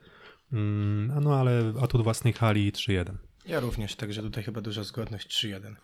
Mm, 0.53 1.11
A 1.17 1.21
no 1.21 1.35
ale 1.35 1.73
atut 1.81 2.03
własnej 2.03 2.33
hali 2.33 2.73
3-1. 2.73 3.15
Ja 3.47 3.61
również, 3.61 3.97
także 3.97 4.23
tutaj 4.23 4.45
chyba 4.45 4.61
duża 4.61 4.85
zgodność 4.85 5.45
3-1. 5.45 5.75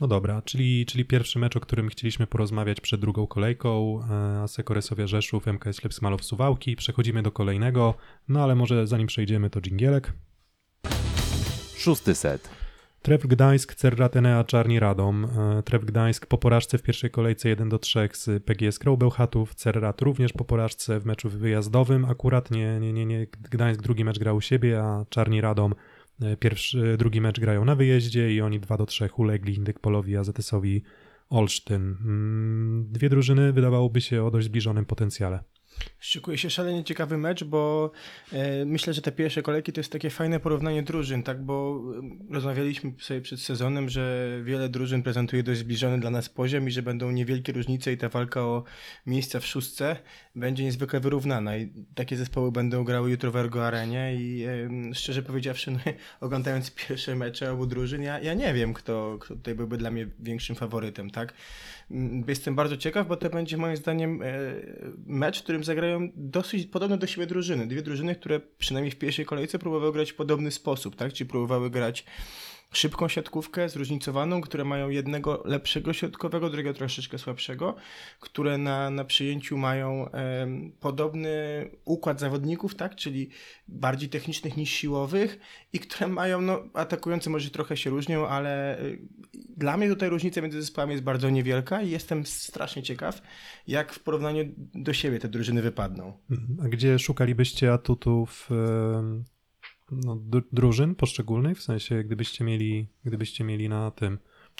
No 0.00 0.08
dobra, 0.08 0.42
czyli, 0.42 0.86
czyli 0.86 1.04
pierwszy 1.04 1.38
mecz, 1.38 1.56
o 1.56 1.60
którym 1.60 1.88
chcieliśmy 1.88 2.26
porozmawiać 2.26 2.80
przed 2.80 3.00
drugą 3.00 3.26
kolejką, 3.26 4.00
e, 4.10 4.42
Aseko 4.42 4.74
Resowia 4.74 5.06
Rzeszów, 5.06 5.46
MKS 5.46 5.84
Lep 5.84 5.94
Smalow 5.94 6.24
Suwałki. 6.24 6.76
Przechodzimy 6.76 7.22
do 7.22 7.32
kolejnego, 7.32 7.94
no 8.28 8.42
ale 8.42 8.54
może 8.54 8.86
zanim 8.86 9.06
przejdziemy 9.06 9.50
to 9.50 9.60
dżingielek. 9.60 10.12
Szósty 11.80 12.14
set. 12.14 12.50
Tref 13.02 13.26
Gdańsk, 13.26 13.74
Cerratenea, 13.74 14.44
Czarni 14.44 14.80
Radom. 14.80 15.24
E, 15.24 15.62
Tref 15.62 15.84
Gdańsk 15.84 16.26
po 16.26 16.38
porażce 16.38 16.78
w 16.78 16.82
pierwszej 16.82 17.10
kolejce 17.10 17.48
1 17.48 17.68
do 17.68 17.78
3 17.78 18.08
z 18.12 18.44
PGS 18.44 18.78
Krą 18.78 18.96
Bełchatów. 18.96 19.54
Cerrat 19.54 20.02
również 20.02 20.32
po 20.32 20.44
porażce 20.44 21.00
w 21.00 21.06
meczu 21.06 21.28
wyjazdowym. 21.28 22.04
Akurat 22.04 22.50
nie, 22.50 22.80
nie, 22.80 22.92
nie, 22.92 23.06
nie. 23.06 23.26
Gdańsk 23.50 23.82
drugi 23.82 24.04
mecz 24.04 24.18
grał 24.18 24.36
u 24.36 24.40
siebie, 24.40 24.82
a 24.82 25.04
Czarni 25.08 25.40
Radom 25.40 25.74
e, 26.22 26.36
pierwszy, 26.36 26.96
drugi 26.98 27.20
mecz 27.20 27.40
grają 27.40 27.64
na 27.64 27.74
wyjeździe 27.74 28.34
i 28.34 28.40
oni 28.40 28.60
2 28.60 28.76
do 28.76 28.86
3 28.86 29.08
ulegli 29.16 29.54
Indyk 29.54 29.78
Polowi, 29.78 30.16
AZS-owi 30.16 30.82
Olsztyn. 31.30 31.96
Mm, 32.00 32.86
Dwie 32.90 33.08
drużyny 33.08 33.52
wydawałoby 33.52 34.00
się 34.00 34.24
o 34.24 34.30
dość 34.30 34.46
zbliżonym 34.46 34.84
potencjale. 34.84 35.40
Szykuje 35.98 36.38
się 36.38 36.50
szalenie 36.50 36.84
ciekawy 36.84 37.18
mecz, 37.18 37.44
bo 37.44 37.90
e, 38.32 38.64
myślę, 38.64 38.94
że 38.94 39.02
te 39.02 39.12
pierwsze 39.12 39.42
kolejki 39.42 39.72
to 39.72 39.80
jest 39.80 39.92
takie 39.92 40.10
fajne 40.10 40.40
porównanie 40.40 40.82
drużyn, 40.82 41.22
tak? 41.22 41.44
Bo 41.44 41.82
e, 42.30 42.34
rozmawialiśmy 42.34 42.92
sobie 43.00 43.20
przed 43.20 43.40
sezonem, 43.40 43.88
że 43.88 44.28
wiele 44.42 44.68
drużyn 44.68 45.02
prezentuje 45.02 45.42
dość 45.42 45.60
zbliżony 45.60 46.00
dla 46.00 46.10
nas 46.10 46.28
poziom 46.28 46.68
i 46.68 46.70
że 46.70 46.82
będą 46.82 47.10
niewielkie 47.10 47.52
różnice 47.52 47.92
i 47.92 47.96
ta 47.96 48.08
walka 48.08 48.42
o 48.42 48.64
miejsca 49.06 49.40
w 49.40 49.46
szóstce 49.46 49.96
będzie 50.34 50.64
niezwykle 50.64 51.00
wyrównana 51.00 51.56
i 51.56 51.72
takie 51.94 52.16
zespoły 52.16 52.52
będą 52.52 52.84
grały 52.84 53.10
jutro 53.10 53.30
w 53.30 53.36
Ergo 53.36 53.66
Arenie 53.66 54.14
i 54.14 54.44
e, 54.44 54.94
szczerze 54.94 55.22
powiedziawszy, 55.22 55.70
no, 55.70 55.78
oglądając 56.26 56.70
pierwsze 56.70 57.16
mecze 57.16 57.52
obu 57.52 57.66
drużyn, 57.66 58.02
ja, 58.02 58.20
ja 58.20 58.34
nie 58.34 58.54
wiem, 58.54 58.74
kto, 58.74 59.18
kto 59.20 59.34
tutaj 59.34 59.54
byłby 59.54 59.76
dla 59.76 59.90
mnie 59.90 60.06
większym 60.18 60.56
faworytem, 60.56 61.10
tak? 61.10 61.34
Mm, 61.90 62.24
Jestem 62.28 62.54
bardzo 62.54 62.76
ciekaw, 62.76 63.08
bo 63.08 63.16
to 63.16 63.30
będzie 63.30 63.56
moim 63.56 63.76
zdaniem 63.76 64.22
e, 64.22 64.26
mecz, 65.06 65.40
w 65.40 65.42
którym 65.42 65.64
zagrają 65.64 66.08
dosyć 66.16 66.66
podobne 66.66 66.98
do 66.98 67.06
siebie 67.06 67.26
drużyny. 67.26 67.66
Dwie 67.66 67.82
drużyny, 67.82 68.14
które 68.14 68.40
przynajmniej 68.40 68.92
w 68.92 68.96
pierwszej 68.96 69.24
kolejce 69.24 69.58
próbowały 69.58 69.92
grać 69.92 70.12
w 70.12 70.16
podobny 70.16 70.50
sposób, 70.50 70.96
tak? 70.96 71.12
Czyli 71.12 71.30
próbowały 71.30 71.70
grać 71.70 72.04
szybką 72.72 73.08
siatkówkę, 73.08 73.68
zróżnicowaną, 73.68 74.40
które 74.40 74.64
mają 74.64 74.88
jednego 74.88 75.42
lepszego 75.44 75.92
środkowego, 75.92 76.50
drugiego 76.50 76.74
troszeczkę 76.74 77.18
słabszego, 77.18 77.76
które 78.20 78.58
na, 78.58 78.90
na 78.90 79.04
przyjęciu 79.04 79.56
mają 79.56 80.10
em, 80.10 80.72
podobny 80.80 81.30
układ 81.84 82.20
zawodników, 82.20 82.74
tak, 82.74 82.96
czyli 82.96 83.30
bardziej 83.68 84.08
technicznych 84.08 84.56
niż 84.56 84.70
siłowych 84.70 85.38
i 85.72 85.78
które 85.78 86.08
mają, 86.08 86.40
no 86.40 86.62
atakujący 86.74 87.30
może 87.30 87.50
trochę 87.50 87.76
się 87.76 87.90
różnią, 87.90 88.26
ale 88.26 88.80
y, 88.82 88.98
dla 89.56 89.76
mnie 89.76 89.88
tutaj 89.88 90.08
różnica 90.08 90.40
między 90.40 90.60
zespołami 90.60 90.92
jest 90.92 91.04
bardzo 91.04 91.30
niewielka 91.30 91.82
i 91.82 91.90
jestem 91.90 92.26
strasznie 92.26 92.82
ciekaw, 92.82 93.22
jak 93.66 93.92
w 93.92 94.00
porównaniu 94.00 94.44
do 94.74 94.92
siebie 94.92 95.18
te 95.18 95.28
drużyny 95.28 95.62
wypadną. 95.62 96.18
A 96.64 96.68
gdzie 96.68 96.98
szukalibyście 96.98 97.72
atutów 97.72 98.48
em, 98.50 99.24
no, 99.92 100.16
dru- 100.16 100.48
drużyn 100.52 100.94
poszczególnych? 100.94 101.58
W 101.58 101.62
sensie, 101.62 102.04
gdybyście 102.04 102.44
mieli, 102.44 102.86
gdybyście 103.04 103.44
mieli 103.44 103.68
na 103.68 103.90
tym, 103.90 104.18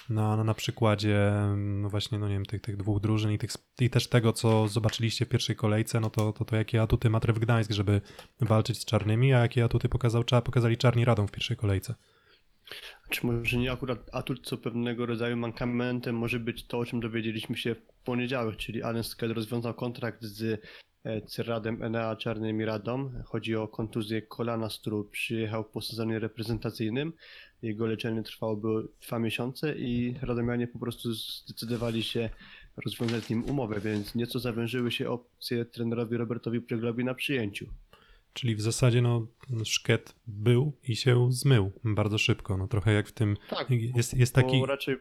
na, 0.09 0.37
na, 0.37 0.45
na 0.45 0.55
przykładzie 0.55 1.33
no 1.57 1.89
właśnie, 1.89 2.19
no 2.19 2.29
nie 2.29 2.35
wiem, 2.35 2.47
tych, 2.47 2.61
tych 2.61 2.77
dwóch 2.77 3.01
drużyn 3.01 3.33
i, 3.33 3.39
tych, 3.39 3.51
i 3.81 3.91
też 3.91 4.09
tego, 4.09 4.33
co 4.33 4.69
zobaczyliście 4.69 5.25
w 5.25 5.29
pierwszej 5.29 5.57
kolejce, 5.57 6.01
no 6.01 6.11
to, 6.11 6.33
to, 6.33 6.45
to 6.45 6.57
jakie 6.57 6.83
atuty 6.83 7.11
ma 7.11 7.21
Tref 7.21 7.39
Gdańsk, 7.39 7.73
żeby 7.73 8.01
walczyć 8.41 8.79
z 8.79 8.85
czarnymi, 8.85 9.35
a 9.35 9.39
jakie 9.39 9.65
atuty 9.65 9.89
pokazał, 9.89 10.25
pokazali 10.45 10.77
czarni 10.77 11.05
Radom 11.05 11.29
w 11.29 11.33
pierwszej 11.33 11.57
kolejce? 11.57 11.95
Czy 13.11 13.27
może 13.27 13.57
nie 13.57 13.73
akurat 13.73 14.11
atut, 14.13 14.47
co 14.47 14.59
pewnego 14.59 15.07
rodzaju 15.07 15.37
mankamentem 15.37 16.17
może 16.17 16.41
być 16.41 16.67
to, 16.67 16.79
o 16.79 16.85
czym 16.85 17.01
dowiedzieliśmy 17.01 17.57
się 17.57 17.75
w 17.75 17.83
poniedziałek, 18.05 18.57
czyli 18.57 18.83
Alan 18.83 19.05
Skell 19.05 19.35
rozwiązał 19.35 19.75
kontrakt 19.75 20.23
z 20.23 20.61
e, 21.05 21.23
Cerradem 21.23 21.83
Enea 21.83 22.17
Czarnymi 22.17 22.65
Radom. 22.65 23.23
Chodzi 23.25 23.57
o 23.57 23.69
kontuzję 23.69 24.23
kolana, 24.23 24.71
z 24.71 24.79
którą 24.79 25.05
przyjechał 25.05 25.65
po 25.65 25.81
sezonie 25.81 26.19
reprezentacyjnym. 26.19 27.13
Jego 27.63 27.87
leczenie 27.87 28.23
trwałoby 28.23 28.89
dwa 29.07 29.19
miesiące 29.19 29.79
i 29.79 30.15
Radomianie 30.23 30.67
po 30.67 30.79
prostu 30.79 31.13
zdecydowali 31.13 32.03
się 32.03 32.31
rozwiązać 32.85 33.25
z 33.25 33.31
nim 33.31 33.45
umowę, 33.45 33.81
więc 33.81 34.15
nieco 34.15 34.39
zawężyły 34.39 34.91
się 34.91 35.11
opcje 35.11 35.65
trenerowi 35.65 36.17
Robertowi 36.17 36.61
Preglowi 36.61 37.05
na 37.05 37.15
przyjęciu. 37.15 37.67
Czyli 38.33 38.57
w 38.57 38.61
zasadzie 38.61 39.03
no, 39.03 39.27
szkiet 39.65 40.15
był 40.27 40.73
i 40.89 40.97
się 40.97 41.33
zmył 41.33 41.73
bardzo 41.85 42.19
szybko. 42.19 42.57
No 42.57 42.69
trochę 42.69 42.93
jak 42.93 43.09
w 43.09 43.13
tym. 43.13 43.37
Tak, 43.51 43.71
Jest, 43.71 44.15
jest 44.15 44.35
taki. 44.35 44.61
Bo 44.61 44.67
raczej, 44.67 44.97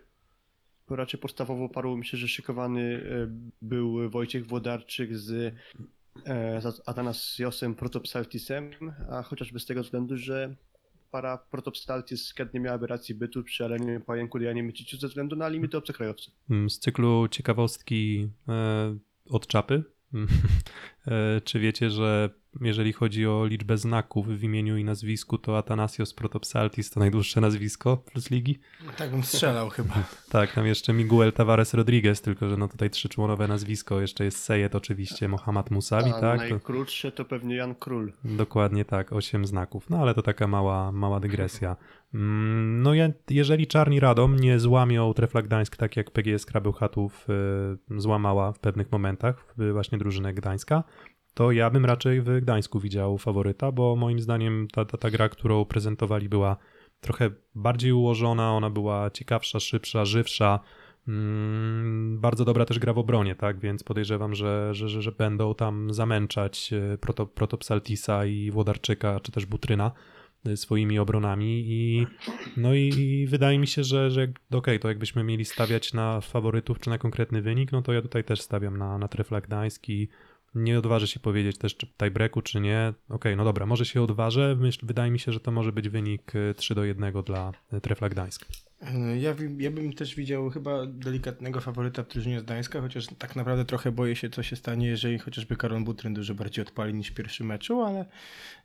raczej 0.96 1.20
podstawowo 1.20 1.70
parło 1.70 1.98
mi 1.98 2.06
się, 2.06 2.18
że 2.18 2.28
szykowany 2.28 2.82
e, 2.82 3.28
był 3.62 4.10
Wojciech 4.10 4.48
Włodarczyk 4.48 5.18
z, 5.18 5.56
e, 6.26 6.62
Atanasiosem 6.86 7.76
Protopsaltisem, 7.76 8.72
a 9.10 9.24
chociażby 9.24 9.60
z 9.60 9.66
tego 9.66 9.84
względu, 9.84 10.18
że 10.18 10.56
para 11.12 11.38
Protopsaltis 11.38 12.34
chętnie 12.34 12.60
miałaby 12.60 12.88
racji 12.88 13.16
bytu 13.16 13.44
przy 13.44 13.66
Alenie 13.66 14.00
Pająku 14.00 14.40
Janie 14.40 14.64
Myciciu 14.64 14.98
ze 14.98 15.08
względu 15.08 15.36
na 15.36 15.48
limity 15.48 15.78
obcokrajowców. 15.78 16.34
Mm, 16.50 16.70
z 16.70 16.80
cyklu 16.80 17.28
ciekawostki 17.28 18.30
e, 18.48 18.98
od 19.30 19.48
czapy. 19.48 19.84
czy 21.44 21.60
wiecie, 21.60 21.90
że 21.90 22.30
jeżeli 22.62 22.94
chodzi 22.94 23.28
o 23.28 23.46
liczbę 23.46 23.78
znaków 23.78 24.28
w 24.28 24.44
imieniu 24.44 24.78
i 24.78 24.84
nazwisku, 24.84 25.38
to 25.38 25.58
Atanasios 25.58 26.14
Protopsaltis 26.14 26.90
to 26.90 27.00
najdłuższe 27.00 27.42
nazwisko 27.42 27.98
plus 27.98 28.32
ligi? 28.32 28.60
Tak 28.98 29.12
bym 29.12 29.24
strzelał 29.24 29.70
chyba. 29.70 29.94
Tak, 30.30 30.54
tam 30.54 30.66
jeszcze 30.66 30.94
Miguel 30.94 31.34
Tavares 31.34 31.74
Rodriguez, 31.74 32.22
tylko 32.22 32.50
że 32.50 32.58
no 32.58 32.68
tutaj 32.68 32.90
trzyczłonowe 32.90 33.48
nazwisko, 33.48 34.02
jeszcze 34.02 34.26
jest 34.26 34.38
Sejed 34.44 34.76
oczywiście, 34.76 35.28
Mohamed 35.28 35.72
Musawi, 35.72 36.12
a 36.12 36.20
tak? 36.22 36.40
Najkrótsze 36.40 37.12
to 37.12 37.26
pewnie 37.26 37.56
Jan 37.56 37.76
Król. 37.76 38.14
dokładnie 38.24 38.86
tak, 38.86 39.14
osiem 39.14 39.46
znaków, 39.46 39.90
no 39.90 39.98
ale 39.98 40.14
to 40.14 40.22
taka 40.22 40.48
mała, 40.48 40.92
mała 40.92 41.20
dygresja. 41.20 41.76
Mm, 42.14 42.82
No 42.82 42.94
ja, 42.94 43.10
jeżeli 43.30 43.68
Czarni 43.68 44.00
Radom 44.00 44.36
nie 44.36 44.60
złamią 44.60 45.14
Trefla 45.14 45.42
Gdańsk 45.42 45.78
tak 45.78 45.98
jak 45.98 46.12
PGS 46.12 46.46
Krabeł 46.46 46.72
Chatów 46.74 47.28
y, 47.30 48.02
złamała 48.02 48.52
w 48.52 48.60
pewnych 48.60 48.92
momentach 48.92 49.56
y, 49.60 49.74
właśnie 49.74 49.98
drużynę 49.98 50.34
Gdańska, 50.34 50.84
to 51.40 51.52
ja 51.52 51.70
bym 51.70 51.86
raczej 51.86 52.22
w 52.22 52.42
Gdańsku 52.42 52.80
widział 52.80 53.18
faworyta, 53.18 53.72
bo 53.72 53.96
moim 53.96 54.20
zdaniem 54.20 54.68
ta, 54.72 54.86
ta, 54.86 54.98
ta 54.98 55.12
gra, 55.12 55.30
którą 55.30 55.66
prezentowali 55.66 56.30
była 56.30 56.58
trochę 57.02 57.32
bardziej 57.56 57.92
ułożona, 57.92 58.54
ona 58.54 58.70
była 58.70 59.10
ciekawsza, 59.10 59.60
szybsza, 59.60 60.06
żywsza. 60.06 60.60
Mm, 61.08 62.20
bardzo 62.22 62.46
dobra 62.46 62.66
też 62.66 62.80
gra 62.80 62.94
w 62.94 62.98
obronie, 62.98 63.36
tak? 63.36 63.60
Więc 63.60 63.84
podejrzewam, 63.84 64.36
że, 64.36 64.74
że, 64.74 64.90
że, 64.90 65.02
że 65.02 65.12
będą 65.12 65.56
tam 65.56 65.94
zamęczać 65.94 66.74
e, 66.74 66.98
proto, 66.98 67.26
Protopsaltisa 67.26 68.26
i 68.26 68.52
Włodarczyka, 68.52 69.20
czy 69.20 69.32
też 69.32 69.46
Butryna 69.46 69.92
e, 70.46 70.58
swoimi 70.58 71.00
obronami 71.00 71.64
i 71.68 72.08
no 72.58 72.74
i, 72.74 72.88
i 72.88 73.28
wydaje 73.28 73.60
mi 73.60 73.68
się, 73.68 73.84
że, 73.84 74.12
że 74.12 74.28
okej, 74.52 74.80
to 74.80 74.88
jakbyśmy 74.88 75.24
mieli 75.24 75.46
stawiać 75.46 75.94
na 75.94 76.22
faworytów 76.22 76.80
czy 76.80 76.90
na 76.90 76.98
konkretny 76.98 77.42
wynik, 77.42 77.72
no 77.72 77.82
to 77.82 77.94
ja 77.94 78.02
tutaj 78.02 78.24
też 78.24 78.42
stawiam 78.42 78.78
na, 78.78 78.98
na 78.98 79.08
Trefla 79.08 79.42
Gdańsk 79.42 79.90
i 79.90 80.10
nie 80.56 80.80
odważę 80.80 81.08
się 81.08 81.20
powiedzieć 81.20 81.58
też 81.58 81.78
czy 81.78 81.88
tiebreaku 81.88 82.42
czy 82.42 82.60
nie. 82.62 82.94
Okej, 83.10 83.36
no 83.36 83.44
dobra, 83.44 83.66
może 83.66 83.86
się 83.86 84.02
odważę. 84.02 84.56
Myśl, 84.60 84.86
wydaje 84.86 85.12
mi 85.12 85.20
się, 85.20 85.32
że 85.32 85.40
to 85.40 85.52
może 85.52 85.72
być 85.72 85.90
wynik 85.90 86.34
e, 86.36 86.54
3 86.54 86.76
do 86.76 86.84
1 86.84 87.14
dla 87.24 87.52
e, 87.74 87.82
Trefla 87.82 88.10
Gdańsk. 88.10 88.46
Ja, 89.20 89.34
wi- 89.34 89.64
ja 89.64 89.72
bym 89.72 89.94
też 89.94 90.16
widział 90.16 90.50
chyba 90.50 90.86
delikatnego 90.86 91.62
faworyta 91.62 92.04
w 92.04 92.08
drużynie 92.08 92.40
z 92.40 92.44
Gdańska, 92.44 92.82
chociaż 92.82 93.08
tak 93.18 93.36
naprawdę 93.36 93.66
trochę 93.66 93.92
boję 93.92 94.16
się, 94.16 94.30
co 94.30 94.44
się 94.44 94.56
stanie, 94.56 94.88
jeżeli 94.88 95.20
chociażby 95.20 95.56
Karol 95.56 95.84
Butryn 95.84 96.14
dużo 96.14 96.36
bardziej 96.36 96.66
odpali 96.66 96.94
niż 96.94 97.08
w 97.08 97.14
pierwszym 97.14 97.48
meczu, 97.48 97.82
ale 97.82 98.06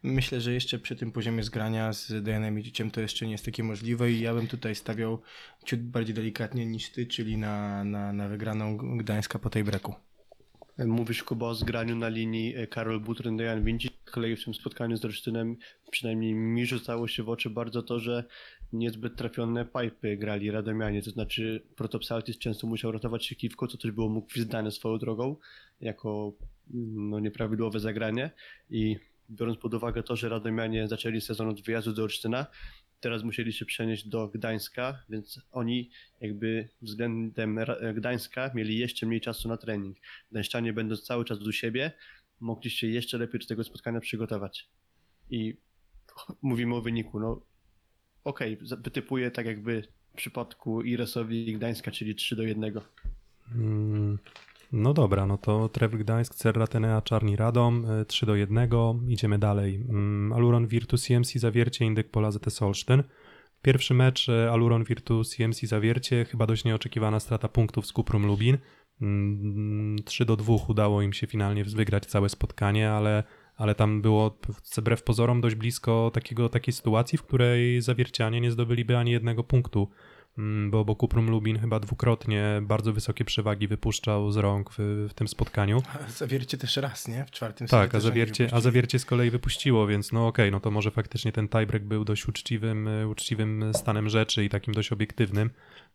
myślę, 0.03 0.41
że 0.41 0.53
jeszcze 0.53 0.79
przy 0.79 0.97
tym 0.97 1.13
poziomie 1.13 1.43
zgrania 1.43 1.93
z 1.93 2.23
Dianem 2.23 2.63
Dziciem 2.63 2.91
to 2.91 3.01
jeszcze 3.01 3.27
nie 3.27 3.33
jest 3.33 3.45
takie 3.45 3.63
możliwe 3.63 4.13
i 4.13 4.21
ja 4.21 4.35
bym 4.35 4.47
tutaj 4.47 4.75
stawiał 4.75 5.23
ciut 5.65 5.81
bardziej 5.81 6.15
delikatnie 6.15 6.67
niż 6.67 6.91
ty, 6.91 7.07
czyli 7.07 7.37
na, 7.37 7.85
na, 7.85 8.13
na 8.13 8.29
wygraną 8.29 8.77
Gdańska 8.99 9.39
po 9.39 9.51
tej 9.51 9.65
breku. 9.65 9.95
Mówisz 10.79 11.23
Kuba 11.23 11.47
o 11.47 11.55
zgraniu 11.55 11.97
na 11.97 12.09
linii 12.09 12.57
e, 12.57 12.67
Karol 12.67 13.01
Butryn, 13.01 13.37
Dejan 13.37 13.65
Winci. 13.65 13.91
Kolei 14.05 14.37
w 14.37 14.45
tym 14.45 14.55
spotkaniu 14.55 14.97
z 14.97 15.05
Olsztynem 15.05 15.57
przynajmniej 15.91 16.35
mi 16.35 16.67
rzucało 16.67 17.09
się 17.09 17.23
w 17.23 17.29
oczy 17.29 17.51
bardzo 17.51 17.83
to, 17.83 18.01
że 18.01 18.25
niezbyt 18.73 19.17
trafione 19.17 19.65
pipy 19.65 20.17
grali 20.17 20.51
Radomianie, 20.51 21.03
to 21.03 21.11
znaczy 21.11 21.63
Protopsaltis 21.77 22.39
często 22.39 22.67
musiał 22.67 22.93
ratować 22.93 23.27
się 23.27 23.35
kiwką, 23.35 23.67
co 23.67 23.79
też 23.79 23.91
było 23.91 24.09
mu 24.09 24.23
gwizdane 24.23 24.71
swoją 24.71 24.99
drogą, 24.99 25.37
jako 25.81 26.33
mm, 26.75 27.11
no, 27.11 27.21
nieprawidłowe 27.21 27.81
zagranie 27.81 28.31
i 28.71 28.97
biorąc 29.31 29.59
pod 29.59 29.75
uwagę 29.75 30.03
to, 30.03 30.17
że 30.17 30.29
Radomianie 30.29 30.89
zaczęli 30.89 31.21
sezon 31.21 31.49
od 31.49 31.61
wyjazdu 31.61 31.93
do 31.93 32.03
Olsztyna, 32.03 32.47
teraz 33.05 33.23
musieli 33.23 33.53
się 33.53 33.65
przenieść 33.65 34.09
do 34.09 34.29
Gdańska, 34.29 35.05
więc 35.09 35.41
oni 35.53 35.91
jakby 36.21 36.69
względem 36.83 37.59
Ra- 37.59 37.93
Gdańska 37.93 38.51
mieli 38.55 38.79
jeszcze 38.79 39.07
mniej 39.07 39.21
czasu 39.21 39.49
na 39.49 39.57
trening. 39.57 39.97
Gdańszczanie 40.31 40.73
będąc 40.73 41.03
cały 41.03 41.25
czas 41.25 41.39
u 41.39 41.53
siebie, 41.53 41.93
mogli 42.41 42.71
się 42.71 42.87
jeszcze 42.87 43.19
lepiej 43.19 43.41
do 43.41 43.47
tego 43.47 43.65
spotkania 43.65 44.01
przygotować. 44.01 44.69
I 45.31 45.57
mówimy 46.43 46.75
o 46.75 46.83
wyniku, 46.83 47.21
no 47.21 47.41
okej, 48.25 48.55
okay, 48.55 48.77
wytypuję 48.77 49.31
tak 49.31 49.47
jakby 49.47 49.83
w 50.13 50.17
przypadku 50.17 50.83
Iresowi 50.83 51.49
i 51.49 51.55
Gdańska, 51.55 51.91
czyli 51.91 52.15
3 52.15 52.37
do 52.37 52.43
1. 52.43 52.81
Mm, 53.55 54.19
No 54.77 54.93
dobra, 54.93 55.27
no 55.27 55.39
to 55.39 55.69
Tref 55.69 55.93
Gdańsk, 55.93 56.35
Cerra 56.35 56.67
Tenea, 56.67 57.03
Czarni 57.03 57.37
Radom, 57.37 57.85
y, 57.85 58.05
3 58.05 58.27
do 58.27 58.37
1, 58.37 58.69
idziemy 59.09 59.39
dalej. 59.39 59.75
Mm, 59.75 60.33
Aluron 60.33 60.67
Virtus 60.67 61.03
CMC 61.03 61.39
Zawiercie, 61.39 61.85
Indyk 61.85 62.11
Pola 62.11 62.31
ZS 62.31 62.63
Olsztyn. 62.63 63.03
Pierwszy 63.63 63.95
mecz 63.95 64.29
y, 64.29 64.51
Aluron 64.51 64.85
Virtus 64.85 65.37
CMC 65.37 65.67
Zawiercie, 65.67 66.25
chyba 66.25 66.47
dość 66.47 66.65
nieoczekiwana 66.65 67.21
strata 67.21 67.49
punktów 67.49 67.87
z 67.87 67.93
Kuprum 67.93 68.27
Lubin. 68.27 68.59
Mm, 69.01 69.97
3 70.05 70.25
do 70.25 70.37
2 70.37 70.55
udało 70.69 71.03
im 71.03 71.13
się 71.13 71.27
finalnie 71.27 71.65
wygrać 71.65 72.07
całe 72.07 72.29
spotkanie, 72.29 72.91
ale, 72.91 73.23
ale 73.57 73.75
tam 73.75 74.03
było 74.03 74.39
wbrew 74.77 75.03
pozorom 75.03 75.41
dość 75.41 75.57
blisko 75.57 76.11
takiego, 76.15 76.49
takiej 76.49 76.75
sytuacji, 76.75 77.19
w 77.19 77.23
której 77.23 77.83
Zawiercianie 77.83 78.41
nie 78.41 78.51
zdobyliby 78.51 78.97
ani 78.97 79.11
jednego 79.11 79.45
punktu 79.45 79.89
Mm, 79.89 80.14
bo, 80.71 80.85
bo 80.85 80.97
Kuprum 80.97 81.31
Lubin 81.31 81.59
chyba 81.59 81.81
dwukrotnie 81.81 82.45
bardzo 82.63 82.93
wysokie 82.93 83.25
przewagi 83.25 83.69
wypuszczał 83.69 84.31
z 84.31 84.37
rąk 84.37 84.71
w, 84.79 85.07
w 85.11 85.15
tym 85.15 85.29
spotkaniu. 85.29 85.83
A 85.95 86.11
Zawiercie 86.11 86.59
też 86.59 86.77
raz, 86.77 87.09
nie? 87.09 87.25
W 87.25 87.31
czwartym 87.31 87.67
Tak, 87.67 87.95
a 87.95 88.01
zawiercie, 88.01 88.49
a 88.53 88.61
zawiercie 88.61 88.99
z 88.99 89.05
kolei 89.05 89.31
wypuściło, 89.31 89.87
więc 89.87 90.13
no 90.13 90.27
okej, 90.27 90.51
no 90.51 90.61
to 90.61 90.71
może 90.71 90.91
faktycznie 90.91 91.33
ten 91.33 91.49
tiebreak 91.49 91.85
był 91.85 92.05
dość 92.05 92.29
uczciwym, 92.29 92.89
y, 92.89 93.09
uczciwym 93.09 93.73
stanem 93.75 94.09
rzeczy 94.09 94.45
i 94.45 94.49
takim 94.49 94.75
dość 94.75 94.93
obiektywnym. 94.93 95.51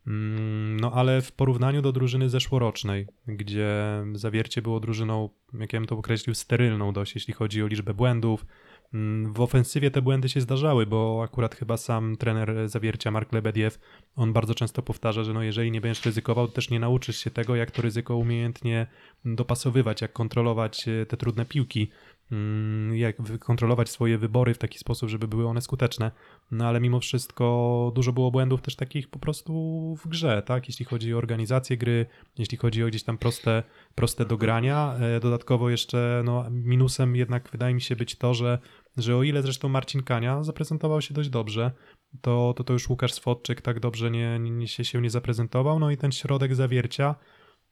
Mm, 0.08 0.80
No 0.80 0.92
ale 0.94 1.22
w 1.22 1.32
porównaniu 1.32 1.82
do 1.82 1.92
drużyny 1.92 2.30
zeszłorocznej, 2.30 3.08
gdzie 3.28 3.70
zawiercie 4.14 4.62
było 4.62 4.80
drużyną, 4.80 5.30
jak 5.54 5.74
ja 5.74 5.80
bym 5.80 5.88
to 5.88 5.98
określił, 5.98 6.36
sterylną 6.36 6.94
dość, 6.94 7.16
jeśli 7.16 7.34
chodzi 7.34 7.64
o 7.64 7.68
liczbę 7.68 7.94
błędów. 7.94 8.46
Mm, 8.94 9.34
W 9.34 9.42
ofensywie 9.42 9.92
te 9.92 10.02
błędy 10.02 10.30
się 10.30 10.42
zdarzały, 10.42 10.86
bo 10.86 11.22
akurat 11.24 11.56
chyba 11.56 11.78
sam 11.78 12.18
trener 12.18 12.70
zawiercia, 12.70 13.12
Mark 13.12 13.34
Lebediew, 13.34 13.80
on 14.16 14.34
bardzo 14.34 14.56
często 14.56 14.82
powtarza, 14.82 15.24
że 15.24 15.34
no 15.34 15.44
jeżeli 15.44 15.72
nie 15.72 15.82
będziesz 15.82 16.06
ryzykował, 16.06 16.48
to 16.48 16.54
też 16.54 16.70
nie 16.70 16.80
nauczysz 16.80 17.18
się 17.18 17.32
tego, 17.32 17.56
jak 17.56 17.72
to 17.72 17.82
ryzyko 17.82 18.16
umiejętnie 18.18 18.88
dopasowywać, 19.26 20.02
jak 20.02 20.14
kontrolować 20.14 20.88
e, 20.88 21.06
te 21.06 21.18
trudne 21.18 21.46
piłki. 21.46 21.92
mm, 22.32 22.96
jak 22.98 23.22
wykontrolować 23.22 23.90
swoje 23.90 24.18
wybory 24.18 24.54
w 24.54 24.58
taki 24.58 24.80
sposób, 24.80 25.10
żeby 25.10 25.28
były 25.28 25.48
one 25.48 25.62
skuteczne. 25.62 26.12
No 26.52 26.68
ale 26.68 26.80
mimo 26.80 27.00
wszystko 27.00 27.92
dużo 27.96 28.14
było 28.14 28.32
błędów 28.32 28.62
też 28.62 28.76
takich 28.76 29.10
po 29.10 29.20
prostu 29.20 29.54
w 30.04 30.08
grze, 30.08 30.44
tak? 30.46 30.68
Jeśli 30.68 30.86
chodzi 30.86 31.14
o 31.14 31.18
organizację 31.18 31.78
gry, 31.78 32.06
jeśli 32.38 32.58
chodzi 32.58 32.84
o 32.84 32.88
gdzieś 32.88 33.04
tam 33.04 33.18
proste, 33.18 33.64
proste 33.96 34.26
dogrania. 34.26 34.96
E, 35.00 35.20
Dodatkowo 35.20 35.70
jeszcze 35.70 36.22
no, 36.26 36.46
minusem 36.52 37.16
jednak 37.16 37.50
wydaje 37.52 37.74
mi 37.76 37.82
się 37.82 37.96
być 37.96 38.16
to, 38.16 38.34
że, 38.34 38.60
że 39.02 39.16
o 39.16 39.24
ile 39.24 39.42
zresztą 39.42 39.70
Marcin 39.70 40.04
Kania 40.04 40.44
zaprezentował 40.44 41.02
się 41.02 41.14
dość 41.14 41.30
dobrze, 41.30 41.72
to, 42.22 42.54
to, 42.58 42.64
to 42.64 42.74
już 42.74 42.90
Łukasz 42.90 43.14
Swodczyk 43.14 43.62
tak 43.62 43.80
dobrze 43.80 44.12
nie, 44.12 44.40
nie, 44.40 44.68
się, 44.68 44.86
się 44.86 45.02
nie 45.02 45.10
zaprezentował. 45.10 45.80
No 45.80 45.92
i 45.92 45.98
ten 45.98 46.12
środek 46.12 46.56
zawiercia 46.56 47.16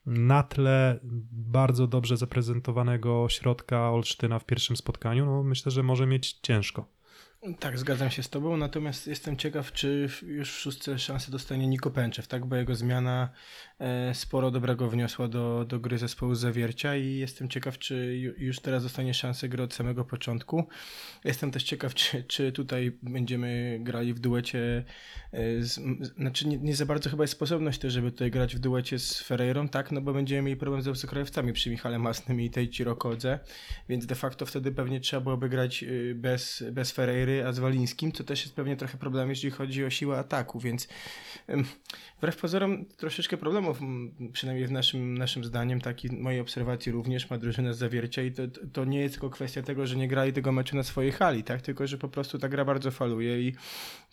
na 0.06 0.42
tle 0.42 1.00
bardzo 1.32 1.86
dobrze 1.86 2.16
zaprezentowanego 2.16 3.26
środka 3.28 3.90
Olsztyna 3.90 4.38
w 4.38 4.44
pierwszym 4.44 4.76
spotkaniu, 4.76 5.26
no 5.26 5.42
myślę, 5.42 5.72
że 5.72 5.82
może 5.82 6.06
mieć 6.06 6.32
ciężko. 6.32 6.97
Tak, 7.60 7.78
zgadzam 7.78 8.10
się 8.10 8.22
z 8.22 8.28
tobą, 8.28 8.56
natomiast 8.56 9.06
jestem 9.06 9.36
ciekaw, 9.36 9.72
czy 9.72 10.08
już 10.26 10.52
w 10.52 10.58
szóstce 10.58 10.98
szansę 10.98 11.32
dostanie 11.32 11.66
Niko 11.66 11.90
Pęczew, 11.90 12.28
tak? 12.28 12.46
Bo 12.46 12.56
jego 12.56 12.74
zmiana 12.74 13.28
e, 13.78 14.14
sporo 14.14 14.50
dobrego 14.50 14.90
wniosła 14.90 15.28
do, 15.28 15.64
do 15.64 15.80
gry 15.80 15.98
zespołu 15.98 16.34
Zawiercia 16.34 16.96
i 16.96 17.14
jestem 17.14 17.48
ciekaw, 17.48 17.78
czy 17.78 17.94
ju- 17.94 18.42
już 18.42 18.60
teraz 18.60 18.82
dostanie 18.82 19.14
szansę 19.14 19.48
gry 19.48 19.62
od 19.62 19.74
samego 19.74 20.04
początku. 20.04 20.68
Jestem 21.24 21.50
też 21.50 21.62
ciekaw, 21.62 21.94
czy, 21.94 22.22
czy 22.22 22.52
tutaj 22.52 22.98
będziemy 23.02 23.78
grali 23.82 24.14
w 24.14 24.18
duecie, 24.20 24.84
e, 25.32 25.62
z, 25.62 25.80
znaczy 26.16 26.48
nie, 26.48 26.58
nie 26.58 26.76
za 26.76 26.86
bardzo 26.86 27.10
chyba 27.10 27.24
jest 27.24 27.34
sposobność 27.34 27.78
też, 27.78 27.92
żeby 27.92 28.12
tutaj 28.12 28.30
grać 28.30 28.56
w 28.56 28.58
duecie 28.58 28.98
z 28.98 29.22
Ferreirą, 29.22 29.68
tak? 29.68 29.92
No 29.92 30.00
bo 30.00 30.12
będziemy 30.12 30.42
mieli 30.42 30.56
problem 30.56 30.82
z 30.82 30.88
obcokrajowcami 30.88 31.52
przy 31.52 31.70
Michale 31.70 31.98
Masnym 31.98 32.40
i 32.40 32.50
tej 32.50 32.70
Cirokodze, 32.70 33.38
więc 33.88 34.06
de 34.06 34.14
facto 34.14 34.46
wtedy 34.46 34.72
pewnie 34.72 35.00
trzeba 35.00 35.20
byłoby 35.20 35.48
grać 35.48 35.82
y, 35.82 36.14
bez, 36.14 36.64
bez 36.72 36.92
Ferreiry, 37.28 37.48
a 37.48 37.52
z 37.52 37.58
Walińskim, 37.58 38.12
co 38.12 38.24
też 38.24 38.42
jest 38.42 38.54
pewnie 38.54 38.76
trochę 38.76 38.98
problem, 38.98 39.28
jeżeli 39.28 39.50
chodzi 39.50 39.84
o 39.84 39.90
siłę 39.90 40.18
ataku, 40.18 40.60
więc 40.60 40.88
wbrew 42.18 42.36
pozorom 42.36 42.84
troszeczkę 42.84 43.36
problemów, 43.36 43.80
przynajmniej 44.32 44.66
w 44.66 44.70
naszym, 44.70 45.18
naszym 45.18 45.44
zdaniem, 45.44 45.80
tak 45.80 46.04
i 46.04 46.16
mojej 46.16 46.40
obserwacji 46.40 46.92
również 46.92 47.30
ma 47.30 47.38
drużyna 47.38 47.72
z 47.72 47.78
Zawiercia 47.78 48.22
i 48.22 48.32
to, 48.32 48.42
to 48.72 48.84
nie 48.84 49.00
jest 49.00 49.14
tylko 49.14 49.30
kwestia 49.30 49.62
tego, 49.62 49.86
że 49.86 49.96
nie 49.96 50.08
grali 50.08 50.32
tego 50.32 50.52
meczu 50.52 50.76
na 50.76 50.82
swojej 50.82 51.12
hali, 51.12 51.44
tak, 51.44 51.62
tylko 51.62 51.86
że 51.86 51.98
po 51.98 52.08
prostu 52.08 52.38
ta 52.38 52.48
gra 52.48 52.64
bardzo 52.64 52.90
faluje 52.90 53.42
i 53.42 53.54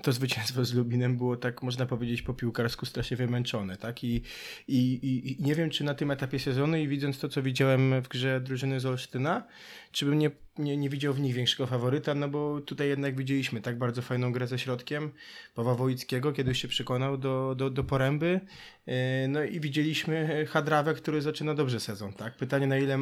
to 0.04 0.12
zwycięstwo 0.12 0.66
z 0.66 0.74
Lubinem 0.74 1.18
było 1.18 1.38
tak, 1.38 1.64
można 1.64 1.86
powiedzieć, 1.86 2.22
po 2.22 2.34
piłkarsku 2.34 2.86
strasznie 2.86 3.18
wymęczone, 3.18 3.78
tak, 3.78 4.04
i, 4.04 4.22
i, 4.68 5.38
i 5.40 5.44
nie 5.44 5.56
wiem, 5.56 5.70
czy 5.70 5.84
na 5.84 5.94
tym 5.94 6.12
etapie 6.12 6.40
sezonu 6.40 6.78
i 6.78 6.88
widząc 6.88 7.20
to, 7.20 7.30
co 7.30 7.44
widziałem 7.44 8.02
w 8.02 8.08
grze 8.08 8.42
drużyny 8.42 8.80
z 8.80 8.86
Olsztyna, 8.86 9.44
czy 9.92 10.06
bym 10.06 10.20
nie, 10.20 10.32
nie, 10.58 10.78
nie 10.78 10.90
widział 10.90 11.14
w 11.14 11.20
nich 11.20 11.34
większego 11.34 11.68
faworyta, 11.68 12.16
no 12.16 12.30
bo 12.30 12.62
tutaj 12.62 12.88
jednak 12.88 13.16
widzieliśmy 13.16 13.62
tak 13.62 13.78
bardzo 13.78 14.02
fajną 14.02 14.32
grę 14.32 14.48
ze 14.48 14.60
środkiem 14.60 15.12
Pawła 15.56 15.76
Wojickiego, 15.76 16.32
kiedy 16.32 16.50
już 16.50 16.58
się 16.58 16.68
przekonał 16.68 17.18
do, 17.18 17.56
do, 17.56 17.70
do 17.70 17.84
poręby, 17.84 18.42
Yy, 18.88 19.28
no 19.28 19.44
i 19.44 19.60
widzieliśmy 19.60 20.46
Hadrawę, 20.46 20.94
który 20.94 21.22
zaczyna 21.22 21.54
dobrze 21.54 21.80
sezon, 21.80 22.14
tak? 22.14 22.36
Pytanie, 22.36 22.68
na 22.68 22.78
ile, 22.78 22.98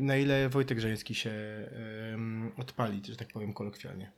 na 0.00 0.16
ile 0.16 0.48
Wojtek 0.48 0.80
Żeński 0.80 1.14
się 1.14 1.32
odpali, 2.56 3.02
że 3.08 3.16
tak 3.16 3.28
powiem 3.28 3.52
kolokwialnie. 3.52 4.12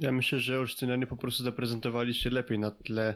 Ja 0.00 0.12
myślę, 0.12 0.40
że 0.40 0.58
Olsztynianie 0.58 1.06
po 1.06 1.16
prostu 1.16 1.42
zaprezentowali 1.42 2.14
się 2.14 2.30
lepiej 2.30 2.58
na 2.58 2.70
tle, 2.70 3.14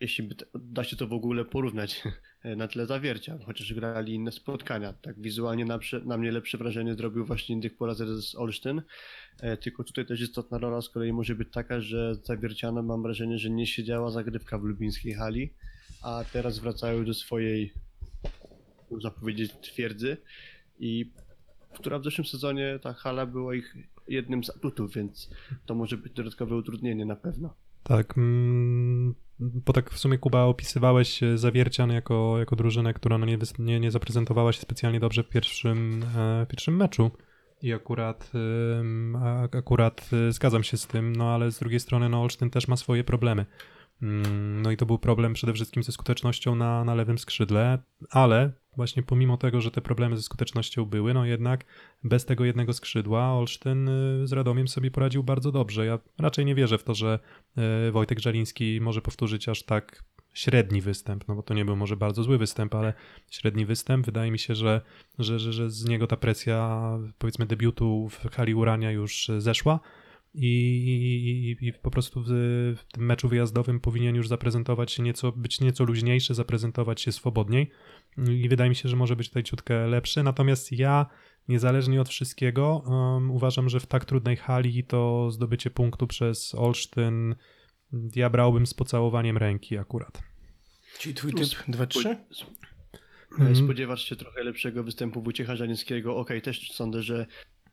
jeśli 0.00 0.24
by 0.24 0.34
da 0.54 0.84
się 0.84 0.96
to 0.96 1.06
w 1.06 1.12
ogóle 1.12 1.44
porównać, 1.44 2.02
na 2.56 2.68
tle 2.68 2.86
zawiercia, 2.86 3.38
chociaż 3.46 3.74
grali 3.74 4.14
inne 4.14 4.32
spotkania. 4.32 4.92
Tak 4.92 5.20
wizualnie 5.20 5.64
na, 5.64 5.78
na 6.04 6.16
mnie 6.16 6.32
lepsze 6.32 6.58
wrażenie 6.58 6.94
zrobił 6.94 7.26
właśnie 7.26 7.54
Indyk 7.54 7.76
Polazer 7.76 8.22
z 8.22 8.34
Olsztyn, 8.34 8.82
e, 9.40 9.56
tylko 9.56 9.84
tutaj 9.84 10.06
też 10.06 10.20
istotna 10.20 10.58
rola 10.58 10.82
z 10.82 10.88
kolei 10.88 11.12
może 11.12 11.34
być 11.34 11.48
taka, 11.52 11.80
że 11.80 12.14
zawierciano 12.14 12.82
mam 12.82 13.02
wrażenie, 13.02 13.38
że 13.38 13.50
nie 13.50 13.66
siedziała 13.66 14.10
zagrywka 14.10 14.58
w 14.58 14.64
lubińskiej 14.64 15.14
hali, 15.14 15.52
a 16.02 16.24
teraz 16.32 16.58
wracają 16.58 17.04
do 17.04 17.14
swojej, 17.14 17.72
można 18.90 19.10
powiedzieć, 19.10 19.52
twierdzy 19.60 20.16
i 20.78 21.10
która 21.74 21.98
w 21.98 22.04
zeszłym 22.04 22.24
sezonie 22.24 22.78
ta 22.82 22.92
hala 22.92 23.26
była 23.26 23.54
ich 23.54 23.76
jednym 24.08 24.44
z 24.44 24.50
atutów, 24.50 24.94
więc 24.94 25.30
to 25.66 25.74
może 25.74 25.96
być 25.96 26.12
dodatkowe 26.12 26.56
utrudnienie 26.56 27.04
na 27.04 27.16
pewno. 27.16 27.54
Tak, 27.82 28.18
mm, 28.18 29.14
bo 29.40 29.72
tak 29.72 29.90
w 29.90 29.98
sumie 29.98 30.18
Kuba 30.18 30.42
opisywałeś 30.42 31.22
e, 31.22 31.38
Zawiercian 31.38 31.90
jako, 31.90 32.38
jako 32.38 32.56
drużynę, 32.56 32.94
która 32.94 33.18
no 33.18 33.26
nie, 33.26 33.38
nie, 33.58 33.80
nie 33.80 33.90
zaprezentowała 33.90 34.52
się 34.52 34.60
specjalnie 34.60 35.00
dobrze 35.00 35.22
w 35.22 35.28
pierwszym, 35.28 36.02
e, 36.16 36.44
w 36.44 36.48
pierwszym 36.48 36.76
meczu. 36.76 37.10
I 37.62 37.72
akurat, 37.72 38.32
akurat 39.58 40.10
y, 40.12 40.32
zgadzam 40.32 40.62
się 40.62 40.76
z 40.76 40.86
tym, 40.86 41.16
no 41.16 41.34
ale 41.34 41.50
z 41.50 41.58
drugiej 41.58 41.80
strony 41.80 42.08
no 42.08 42.22
Olsztyn 42.22 42.50
też 42.50 42.68
ma 42.68 42.76
swoje 42.76 43.04
problemy. 43.04 43.46
Mm, 44.02 44.62
No 44.62 44.70
i 44.70 44.76
to 44.76 44.86
był 44.86 44.98
problem 44.98 45.32
przede 45.32 45.52
wszystkim 45.52 45.82
ze 45.82 45.92
skutecznością 45.92 46.54
na, 46.54 46.84
na 46.84 46.94
lewym 46.94 47.18
skrzydle, 47.18 47.78
ale 48.10 48.52
właśnie 48.78 49.02
pomimo 49.02 49.36
tego, 49.36 49.60
że 49.60 49.70
te 49.70 49.80
problemy 49.80 50.16
ze 50.16 50.22
skutecznością 50.22 50.84
były, 50.84 51.14
no 51.14 51.24
jednak 51.24 51.64
bez 52.04 52.24
tego 52.24 52.44
jednego 52.44 52.72
skrzydła 52.72 53.32
Olsztyn 53.32 53.88
y, 53.88 54.26
z 54.26 54.32
Radomiem 54.32 54.68
sobie 54.68 54.90
poradził 54.90 55.22
bardzo 55.22 55.52
dobrze. 55.52 55.86
Ja 55.86 55.98
raczej 56.18 56.44
nie 56.44 56.54
wierzę 56.54 56.78
w 56.78 56.84
to, 56.84 56.94
że 56.94 57.18
y, 57.88 57.92
Wojtek 57.92 58.18
Żaliński 58.20 58.80
może 58.80 59.02
powtórzyć 59.02 59.48
aż 59.48 59.62
tak 59.62 60.04
średni 60.34 60.80
występ, 60.80 61.28
no 61.28 61.34
bo 61.34 61.42
to 61.42 61.54
nie 61.54 61.64
był 61.64 61.76
może 61.76 61.96
bardzo 61.96 62.22
zły 62.22 62.38
występ, 62.38 62.74
ale 62.74 62.94
średni 63.30 63.66
występ. 63.66 64.06
Wydaje 64.06 64.30
mi 64.30 64.38
się, 64.38 64.54
że, 64.54 64.80
że, 65.18 65.38
że, 65.38 65.52
że 65.52 65.70
z 65.70 65.84
niego 65.84 66.06
ta 66.06 66.16
presja 66.16 66.80
powiedzmy 67.18 67.46
debiutu 67.46 68.08
w 68.08 68.30
hali 68.30 68.54
Urania 68.54 68.90
już 68.90 69.30
zeszła 69.38 69.80
i, 70.40 71.56
i, 71.60 71.66
i 71.68 71.72
po 71.72 71.90
prostu 71.90 72.22
w, 72.22 72.26
w 72.78 72.92
tym 72.92 73.06
meczu 73.06 73.28
wyjazdowym 73.28 73.80
powinien 73.80 74.16
już 74.16 74.28
zaprezentować 74.28 74.92
się 74.92 75.02
nieco, 75.02 75.32
być 75.32 75.60
nieco 75.60 75.84
luźniejszy, 75.84 76.34
zaprezentować 76.34 77.00
się 77.00 77.12
swobodniej 77.12 77.70
i 78.28 78.48
wydaje 78.48 78.70
mi 78.70 78.76
się, 78.76 78.88
że 78.88 78.96
może 78.96 79.16
być 79.16 79.28
tutaj 79.28 79.42
ciutkę 79.42 79.86
lepszy, 79.86 80.22
natomiast 80.22 80.72
ja 80.72 81.06
niezależnie 81.48 82.00
od 82.00 82.08
wszystkiego 82.08 82.82
um, 82.86 83.30
uważam, 83.30 83.68
że 83.68 83.80
w 83.80 83.86
tak 83.86 84.04
trudnej 84.04 84.36
hali 84.36 84.84
to 84.84 85.30
zdobycie 85.30 85.70
punktu 85.70 86.06
przez 86.06 86.54
Olsztyn 86.54 87.34
ja 88.16 88.30
brałbym 88.30 88.66
z 88.66 88.74
pocałowaniem 88.74 89.36
ręki 89.36 89.78
akurat. 89.78 90.22
Czyli 90.98 91.14
twój 91.14 91.34
typ 91.34 91.48
2-3? 91.48 92.16
Mhm. 93.32 93.56
Spodziewasz 93.56 94.04
się 94.04 94.16
trochę 94.16 94.44
lepszego 94.44 94.84
występu 94.84 95.22
Wojciecha 95.22 95.56
Żanińskiego. 95.56 96.16
Okej, 96.16 96.42
też 96.42 96.72
sądzę, 96.72 97.02
że, 97.02 97.26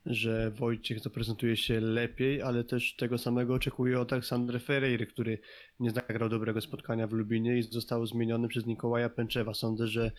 że 0.06 0.52
Wojciech 0.52 1.00
zaprezentuje 1.00 1.58
się 1.58 1.80
lepiej, 1.80 2.42
ale 2.42 2.64
też 2.64 2.96
tego 2.96 3.18
samego 3.18 3.54
oczekuję 3.54 4.00
od 4.00 4.14
Aleksandra 4.14 4.60
Ferreiry, 4.60 5.08
który 5.08 5.40
nie 5.80 5.92
zagrał 5.92 6.30
dobrego 6.30 6.62
spotkania 6.62 7.08
w 7.08 7.14
Lubinie 7.14 7.58
i 7.58 7.64
został 7.64 8.06
zmieniony 8.06 8.48
przez 8.48 8.66
Nikołaja 8.66 9.10
Pęczewa. 9.10 9.54
Sądzę, 9.54 9.88
że 9.88 10.12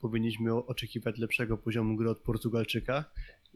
powinniśmy 0.00 0.54
oczekiwać 0.54 1.18
lepszego 1.18 1.58
poziomu 1.58 1.96
gry 1.96 2.10
od 2.10 2.18
Portugalczyka 2.18 3.04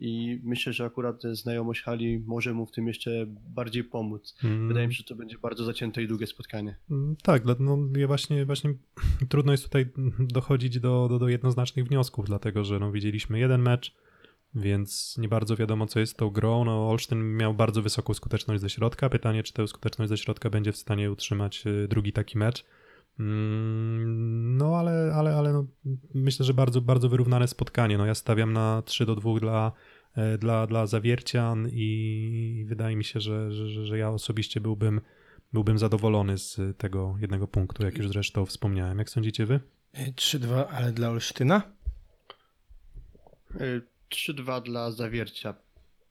i 0.01 0.41
myślę, 0.45 0.73
że 0.73 0.85
akurat 0.85 1.23
znajomość 1.33 1.83
hali 1.83 2.19
może 2.27 2.55
mu 2.55 2.67
w 2.67 2.73
tym 2.73 2.89
jeszcze 2.89 3.27
bardziej 3.29 3.85
pomóc. 3.85 4.35
Mm. 4.45 4.69
Wydaje 4.69 4.89
mi 4.89 4.95
się, 4.95 4.99
że 4.99 5.05
to 5.05 5.15
będzie 5.15 5.39
bardzo 5.39 5.65
zacięte 5.65 6.03
i 6.03 6.09
długie 6.09 6.27
spotkanie. 6.27 6.77
Mm, 6.91 7.17
Tak, 7.23 7.43
no 7.59 7.79
ja 7.97 8.07
właśnie, 8.07 8.47
właśnie 8.47 8.75
trudno 9.29 9.53
jest 9.53 9.65
tutaj 9.65 9.87
dochodzić 10.19 10.81
do, 10.81 11.09
do, 11.09 11.19
do 11.19 11.29
jednoznacznych 11.29 11.87
wniosków, 11.87 12.27
dlatego 12.27 12.65
że 12.65 12.79
no, 12.79 12.93
widzieliśmy 12.93 13.39
jeden 13.39 13.63
mecz, 13.63 13.95
więc 14.55 15.15
nie 15.19 15.29
bardzo 15.29 15.57
wiadomo, 15.57 15.87
co 15.87 16.01
jest 16.01 16.13
z 16.13 16.17
tą 16.17 16.31
grą. 16.31 16.65
No, 16.65 16.91
Olsztyn 16.91 17.37
miał 17.37 17.55
bardzo 17.55 17.83
wysoką 17.83 18.15
skuteczność 18.15 18.61
ze 18.61 18.71
środka. 18.71 19.09
Pytanie, 19.09 19.43
czy 19.43 19.53
tę 19.53 19.69
skuteczność 19.69 20.09
ze 20.09 20.19
środka 20.19 20.51
będzie 20.51 20.73
w 20.73 20.77
stanie 20.77 21.11
utrzymać 21.13 21.67
y, 21.67 21.89
drugi 21.89 22.13
taki 22.13 22.39
mecz. 22.39 22.65
Mm, 23.21 24.57
No, 24.57 24.77
ale, 24.77 25.13
ale, 25.15 25.37
ale 25.37 25.53
no, 25.53 25.67
myślę, 26.15 26.47
że 26.47 26.55
bardzo, 26.55 26.81
bardzo 26.81 27.09
wyrównane 27.09 27.49
spotkanie. 27.49 27.99
No, 27.99 28.07
ja 28.07 28.15
stawiam 28.15 28.53
na 28.53 28.83
3 28.83 29.07
do 29.07 29.17
2 29.17 29.41
dla, 29.41 29.73
e, 30.15 30.39
dla, 30.39 30.67
dla 30.67 30.87
zawiercian 30.87 31.69
i 31.73 32.65
wydaje 32.69 32.97
mi 32.97 33.05
się, 33.05 33.21
że, 33.21 33.53
że, 33.53 33.85
że- 33.85 33.99
ja 33.99 34.09
osobiście 34.11 34.61
byłbym 34.61 35.01
byłbym 35.53 35.79
zadowolony 35.79 36.39
z 36.39 36.61
tego 36.79 37.17
jednego 37.21 37.49
punktu, 37.49 37.85
jak 37.85 37.99
już 37.99 38.09
zresztą 38.09 38.47
wspomniałem. 38.47 38.99
Jak 38.99 39.11
sądzicie 39.11 39.47
wy? 39.47 39.61
E, 39.93 40.13
3-2, 40.13 40.65
ale 40.71 40.93
dla 40.93 41.09
Olsztyna? 41.09 41.63
Y, 44.13 44.17
3-2 44.17 44.63
dla 44.63 44.91
zawiercia. 44.91 45.55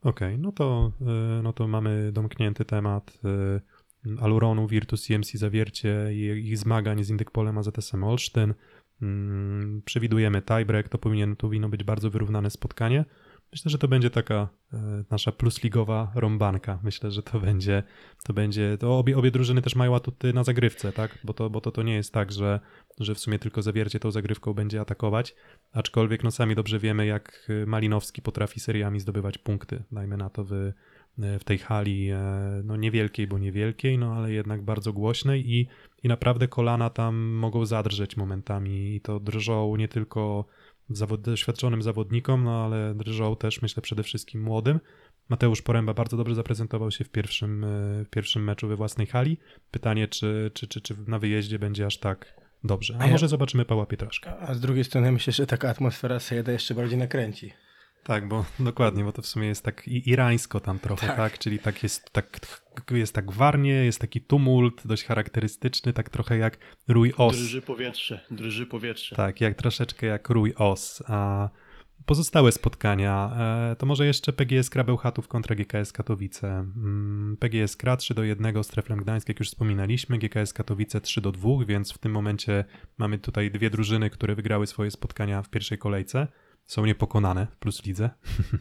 Okej, 0.02 0.38
no, 0.38 0.52
to, 0.52 0.92
y, 1.00 1.42
no 1.42 1.52
to 1.52 1.68
mamy 1.68 2.12
domknięty 2.12 2.64
temat 2.64 3.18
y, 3.24 4.20
Aluronu, 4.20 4.66
Virtus 4.66 5.06
CMC 5.06 5.38
Zawiercie 5.38 6.08
i 6.12 6.48
ich 6.48 6.58
zmagań 6.58 7.04
z 7.04 7.10
Indykpolem 7.10 7.58
AZS-em 7.58 8.04
Olsztyn. 8.04 8.54
Mm, 9.02 9.82
Przewidujemy 9.84 10.42
tiebreak, 10.42 10.88
to 10.88 10.98
powinien, 10.98 11.36
to 11.36 11.46
powinno 11.46 11.68
być 11.68 11.84
bardzo 11.84 12.10
wyrównane 12.10 12.50
spotkanie. 12.50 13.04
Myślę, 13.52 13.70
że 13.70 13.78
to 13.78 13.88
będzie 13.88 14.10
taka 14.10 14.48
e, 14.72 15.04
nasza 15.10 15.32
plusligowa 15.32 16.12
rąbanka. 16.14 16.78
Myślę, 16.82 17.10
że 17.10 17.22
to 17.22 17.40
będzie, 17.40 17.82
to 18.24 18.32
będzie, 18.32 18.78
to 18.78 18.98
obie, 18.98 19.16
obie 19.16 19.30
drużyny 19.30 19.62
też 19.62 19.76
mają 19.76 19.96
atuty 19.96 20.32
na 20.32 20.44
zagrywce, 20.44 20.92
tak? 20.92 21.18
Bo 21.24 21.32
to, 21.32 21.50
bo 21.50 21.60
to, 21.60 21.70
to 21.70 21.82
nie 21.82 21.94
jest 21.94 22.12
tak, 22.12 22.32
że, 22.32 22.60
że 23.00 23.14
w 23.14 23.18
sumie 23.18 23.38
tylko 23.38 23.62
zawiercie 23.62 24.00
tą 24.00 24.10
zagrywką 24.10 24.54
będzie 24.54 24.80
atakować, 24.80 25.34
aczkolwiek 25.72 26.24
no 26.24 26.30
sami 26.30 26.54
dobrze 26.54 26.78
wiemy, 26.78 27.06
jak 27.06 27.48
Malinowski 27.66 28.22
potrafi 28.22 28.60
seriami 28.60 29.00
zdobywać 29.00 29.38
punkty, 29.38 29.82
dajmy 29.92 30.16
na 30.16 30.30
to 30.30 30.44
w, 30.44 30.72
w 31.18 31.44
tej 31.44 31.58
hali, 31.58 32.10
e, 32.10 32.18
no 32.64 32.76
niewielkiej, 32.76 33.26
bo 33.26 33.38
niewielkiej, 33.38 33.98
no 33.98 34.12
ale 34.14 34.32
jednak 34.32 34.62
bardzo 34.62 34.92
głośnej 34.92 35.52
i, 35.52 35.68
i 36.02 36.08
naprawdę 36.08 36.48
kolana 36.48 36.90
tam 36.90 37.16
mogą 37.16 37.66
zadrżeć 37.66 38.16
momentami 38.16 38.94
i 38.94 39.00
to 39.00 39.20
drżą 39.20 39.76
nie 39.76 39.88
tylko 39.88 40.44
zawod, 40.90 41.20
doświadczonym 41.20 41.82
zawodnikom, 41.82 42.44
no 42.44 42.64
ale 42.64 42.94
drżą 42.94 43.36
też 43.36 43.62
myślę 43.62 43.82
przede 43.82 44.02
wszystkim 44.02 44.42
młodym. 44.42 44.80
Mateusz 45.28 45.62
Poręba 45.62 45.94
bardzo 45.94 46.16
dobrze 46.16 46.34
zaprezentował 46.34 46.90
się 46.90 47.04
w 47.04 47.08
pierwszym, 47.08 47.64
e, 47.64 47.68
w 48.04 48.08
pierwszym 48.10 48.44
meczu 48.44 48.68
we 48.68 48.76
własnej 48.76 49.06
hali. 49.06 49.38
Pytanie, 49.70 50.08
czy, 50.08 50.50
czy, 50.54 50.66
czy, 50.68 50.80
czy 50.80 50.94
na 51.06 51.18
wyjeździe 51.18 51.58
będzie 51.58 51.86
aż 51.86 51.98
tak 51.98 52.40
dobrze. 52.64 52.96
A 52.98 53.02
A 53.02 53.06
ja- 53.06 53.12
może 53.12 53.28
zobaczymy 53.28 53.64
Pawła 53.64 53.86
Pietraszka. 53.86 54.38
A 54.38 54.54
z 54.54 54.60
drugiej 54.60 54.84
strony 54.84 55.12
myślę, 55.12 55.32
że 55.32 55.46
taka 55.46 55.68
atmosfera 55.70 56.20
Sejeda 56.20 56.52
jeszcze 56.52 56.74
bardziej 56.74 56.98
nakręci. 56.98 57.52
Tak, 58.04 58.28
bo 58.28 58.44
dokładnie, 58.60 59.04
bo 59.04 59.12
to 59.12 59.22
w 59.22 59.26
sumie 59.26 59.48
jest 59.48 59.64
tak 59.64 59.88
irańsko 59.88 60.60
tam 60.60 60.78
trochę, 60.78 61.06
tak? 61.06 61.16
Tak. 61.16 61.38
Czyli 61.38 61.58
tak 61.58 61.82
jest, 61.82 62.10
tak, 62.12 62.40
jest 62.90 63.14
tak 63.14 63.32
warnie, 63.32 63.72
jest 63.72 64.00
taki 64.00 64.20
tumult 64.20 64.86
dość 64.86 65.04
charakterystyczny, 65.04 65.92
tak 65.92 66.10
trochę 66.10 66.38
jak 66.38 66.58
Rój 66.88 67.12
Os. 67.16 67.36
Drży 67.36 67.62
powietrze, 67.62 68.20
drży 68.30 68.66
powietrze. 68.66 69.16
Tak, 69.16 69.40
jak 69.40 69.54
troszeczkę 69.54 70.06
jak 70.06 70.28
Rój 70.28 70.54
Os. 70.56 71.02
A 71.06 71.48
pozostałe 72.06 72.52
spotkania, 72.52 73.36
e, 73.72 73.76
to 73.76 73.86
może 73.86 74.06
jeszcze 74.06 74.32
PGS 74.32 74.70
Krabełchatów 74.70 75.28
kontra 75.28 75.56
GKS 75.56 75.92
Katowice. 75.92 76.48
Mm, 76.48 77.36
PGS 77.40 77.76
Kra 77.76 77.96
3 77.96 78.14
do 78.14 78.24
1 78.24 78.64
z 78.64 78.68
Treflem 78.68 78.98
Gdańsk, 78.98 79.28
jak 79.28 79.38
już 79.38 79.48
wspominaliśmy, 79.48 80.18
GKS 80.18 80.52
Katowice 80.52 81.00
3 81.00 81.20
do 81.20 81.32
2, 81.32 81.50
więc 81.66 81.92
w 81.92 81.98
tym 81.98 82.12
momencie 82.12 82.64
mamy 82.98 83.18
tutaj 83.18 83.50
dwie 83.50 83.70
drużyny, 83.70 84.10
które 84.10 84.34
wygrały 84.34 84.66
swoje 84.66 84.90
spotkania 84.90 85.42
w 85.42 85.50
pierwszej 85.50 85.78
kolejce. 85.78 86.26
Są 86.70 86.86
niepokonane 86.86 87.46
Plus 87.60 87.84
Lidze 87.84 88.10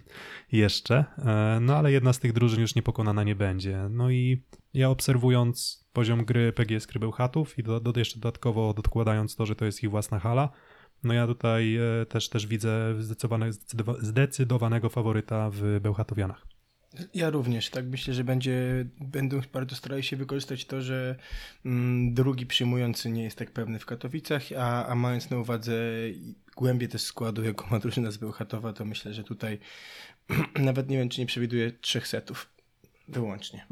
jeszcze, 0.52 1.06
E, 1.18 1.60
no 1.62 1.76
ale 1.76 1.92
jedna 1.92 2.14
z 2.14 2.20
tych 2.20 2.34
drużyn 2.34 2.62
już 2.62 2.76
niepokonana 2.76 3.24
nie 3.24 3.36
będzie. 3.36 3.88
No 3.90 4.10
i 4.10 4.44
ja 4.74 4.90
obserwując 4.90 5.86
poziom 5.94 6.26
gry 6.26 6.54
PGS 6.54 6.88
Krybełchatów 6.88 7.60
i 7.60 7.64
do, 7.64 7.80
do, 7.80 8.00
jeszcze 8.00 8.20
dodatkowo 8.20 8.74
dokładając 8.74 9.36
to, 9.36 9.46
że 9.46 9.56
to 9.56 9.66
jest 9.66 9.84
ich 9.84 9.90
własna 9.90 10.20
hala, 10.20 10.50
no 11.04 11.14
ja 11.14 11.28
tutaj 11.28 11.76
e, 11.76 12.06
też, 12.06 12.30
też 12.30 12.48
widzę 12.48 12.96
zdecydowane, 13.00 13.50
zdecydowa- 13.50 14.02
zdecydowanego 14.02 14.90
faworyta 14.90 15.50
w 15.54 15.80
Bełchatowianach. 15.82 16.48
Ja 17.14 17.30
również, 17.30 17.70
tak 17.70 17.86
myślę, 17.86 18.14
że 18.14 18.24
będzie, 18.24 18.86
będą 19.02 19.42
bardzo 19.54 19.76
starali 19.76 20.04
się 20.04 20.18
wykorzystać 20.18 20.66
to, 20.66 20.82
że 20.82 21.16
mm, 21.66 22.14
drugi 22.14 22.46
przyjmujący 22.46 23.10
nie 23.10 23.24
jest 23.24 23.38
tak 23.38 23.52
pewny 23.52 23.80
w 23.80 23.86
Katowicach, 23.86 24.44
a, 24.58 24.88
a 24.88 24.96
mając 24.96 25.30
na 25.30 25.38
uwadze 25.38 25.74
głębię 26.56 26.88
też 26.88 27.02
składu, 27.02 27.44
jaką 27.44 27.68
ma 27.72 27.80
drużyna 27.80 28.12
z 28.12 28.18
Bełchatowa, 28.18 28.74
to 28.74 28.86
myślę, 28.86 29.14
że 29.14 29.24
tutaj 29.24 29.60
nawet 30.56 30.90
nie 30.90 30.98
wiem, 30.98 31.10
czy 31.10 31.22
nie 31.22 31.28
przewiduje 31.28 31.72
trzech 31.72 32.08
setów 32.08 32.50
wyłącznie. 33.08 33.66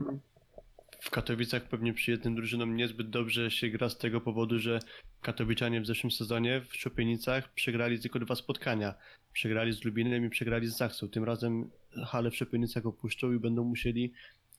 W 1.00 1.10
Katowicach 1.10 1.64
pewnie 1.64 1.94
przy 1.94 2.12
jednym 2.12 2.36
drużynom 2.36 2.76
niezbyt 2.76 3.10
dobrze 3.10 3.52
się 3.52 3.70
gra 3.70 3.90
z 3.90 3.98
tego 3.98 4.22
powodu, 4.22 4.60
że 4.60 4.80
Katowiczanie 5.22 5.82
w 5.82 5.86
zeszłym 5.86 6.12
sezonie 6.12 6.62
w 6.70 6.76
Szopienicach 6.76 7.54
przegrali 7.54 8.00
tylko 8.00 8.20
dwa 8.20 8.36
spotkania. 8.36 8.94
Przegrali 9.38 9.74
z 9.74 9.84
Lubinem 9.84 10.26
i 10.26 10.30
przegrali 10.30 10.68
z 10.68 10.78
Zaksą. 10.78 11.10
Tym 11.10 11.24
razem 11.24 11.70
halę 12.06 12.32
w 12.32 12.36
Szopienicach 12.36 12.86
opuszczą 12.86 13.34
i 13.34 13.40
będą 13.40 13.64
musieli 13.64 14.14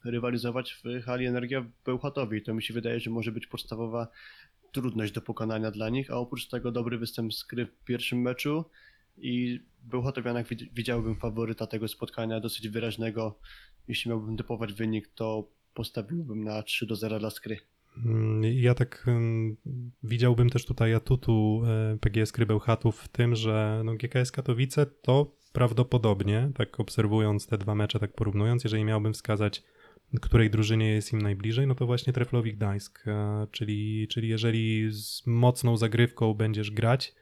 rywalizować 0.04 0.72
w 0.72 1.02
hali 1.02 1.26
Energia 1.26 1.60
w 1.60 1.70
Bełchatowie. 1.84 2.38
I 2.38 2.42
to 2.42 2.54
mi 2.54 2.62
się 2.62 2.74
wydaje, 2.74 3.00
że 3.00 3.10
może 3.10 3.32
być 3.32 3.46
podstawowa 3.46 4.08
trudność 4.72 5.12
do 5.12 5.20
pokonania 5.20 5.70
dla 5.70 5.88
nich, 5.88 6.10
a 6.10 6.14
oprócz 6.14 6.48
tego 6.48 6.72
dobry 6.72 6.98
występ 6.98 7.34
z 7.34 7.44
gry 7.44 7.66
w 7.66 7.84
pierwszym 7.84 8.20
meczu 8.20 8.64
i 9.16 9.60
Bełchatowianach 9.82 10.46
wid- 10.46 10.72
widziałbym 10.72 11.16
faworyta 11.16 11.66
tego 11.66 11.88
spotkania, 11.88 12.40
dosyć 12.40 12.68
wyraźnego. 12.68 13.38
Jeśli 13.88 14.08
miałbym 14.08 14.36
typować 14.36 14.72
wynik, 14.72 15.08
to 15.14 15.50
postawiłbym 15.74 16.44
na 16.44 16.62
3 16.62 16.86
do 16.86 16.96
0 16.96 17.18
dla 17.18 17.30
Skry. 17.30 17.58
Mm, 17.96 18.42
Ja 18.44 18.74
tak 18.74 19.06
widziałbym 20.02 20.50
też 20.50 20.66
tutaj 20.66 20.94
atutu 20.94 21.62
e, 21.66 21.98
PGS 22.00 22.32
Krybełchatów 22.32 23.00
w 23.00 23.08
tym, 23.08 23.34
że 23.34 23.82
no 23.84 23.94
GKS 23.94 24.32
Katowice 24.32 24.86
to 24.86 25.38
prawdopodobnie, 25.52 26.50
tak 26.54 26.80
obserwując 26.80 27.46
te 27.46 27.58
dwa 27.58 27.74
mecze, 27.74 27.98
tak 27.98 28.14
porównując, 28.14 28.64
jeżeli 28.64 28.84
miałbym 28.84 29.12
wskazać, 29.12 29.62
której 30.20 30.50
drużynie 30.50 30.88
jest 30.90 31.12
im 31.12 31.22
najbliżej, 31.22 31.66
no 31.66 31.74
to 31.74 31.86
właśnie 31.86 32.12
Treflowi 32.12 32.54
Gdańsk, 32.54 33.08
e, 33.08 33.46
czyli, 33.50 34.08
czyli 34.08 34.28
jeżeli 34.28 34.92
z 34.92 35.26
mocną 35.26 35.76
zagrywką 35.76 36.34
będziesz 36.34 36.70
grać, 36.70 37.14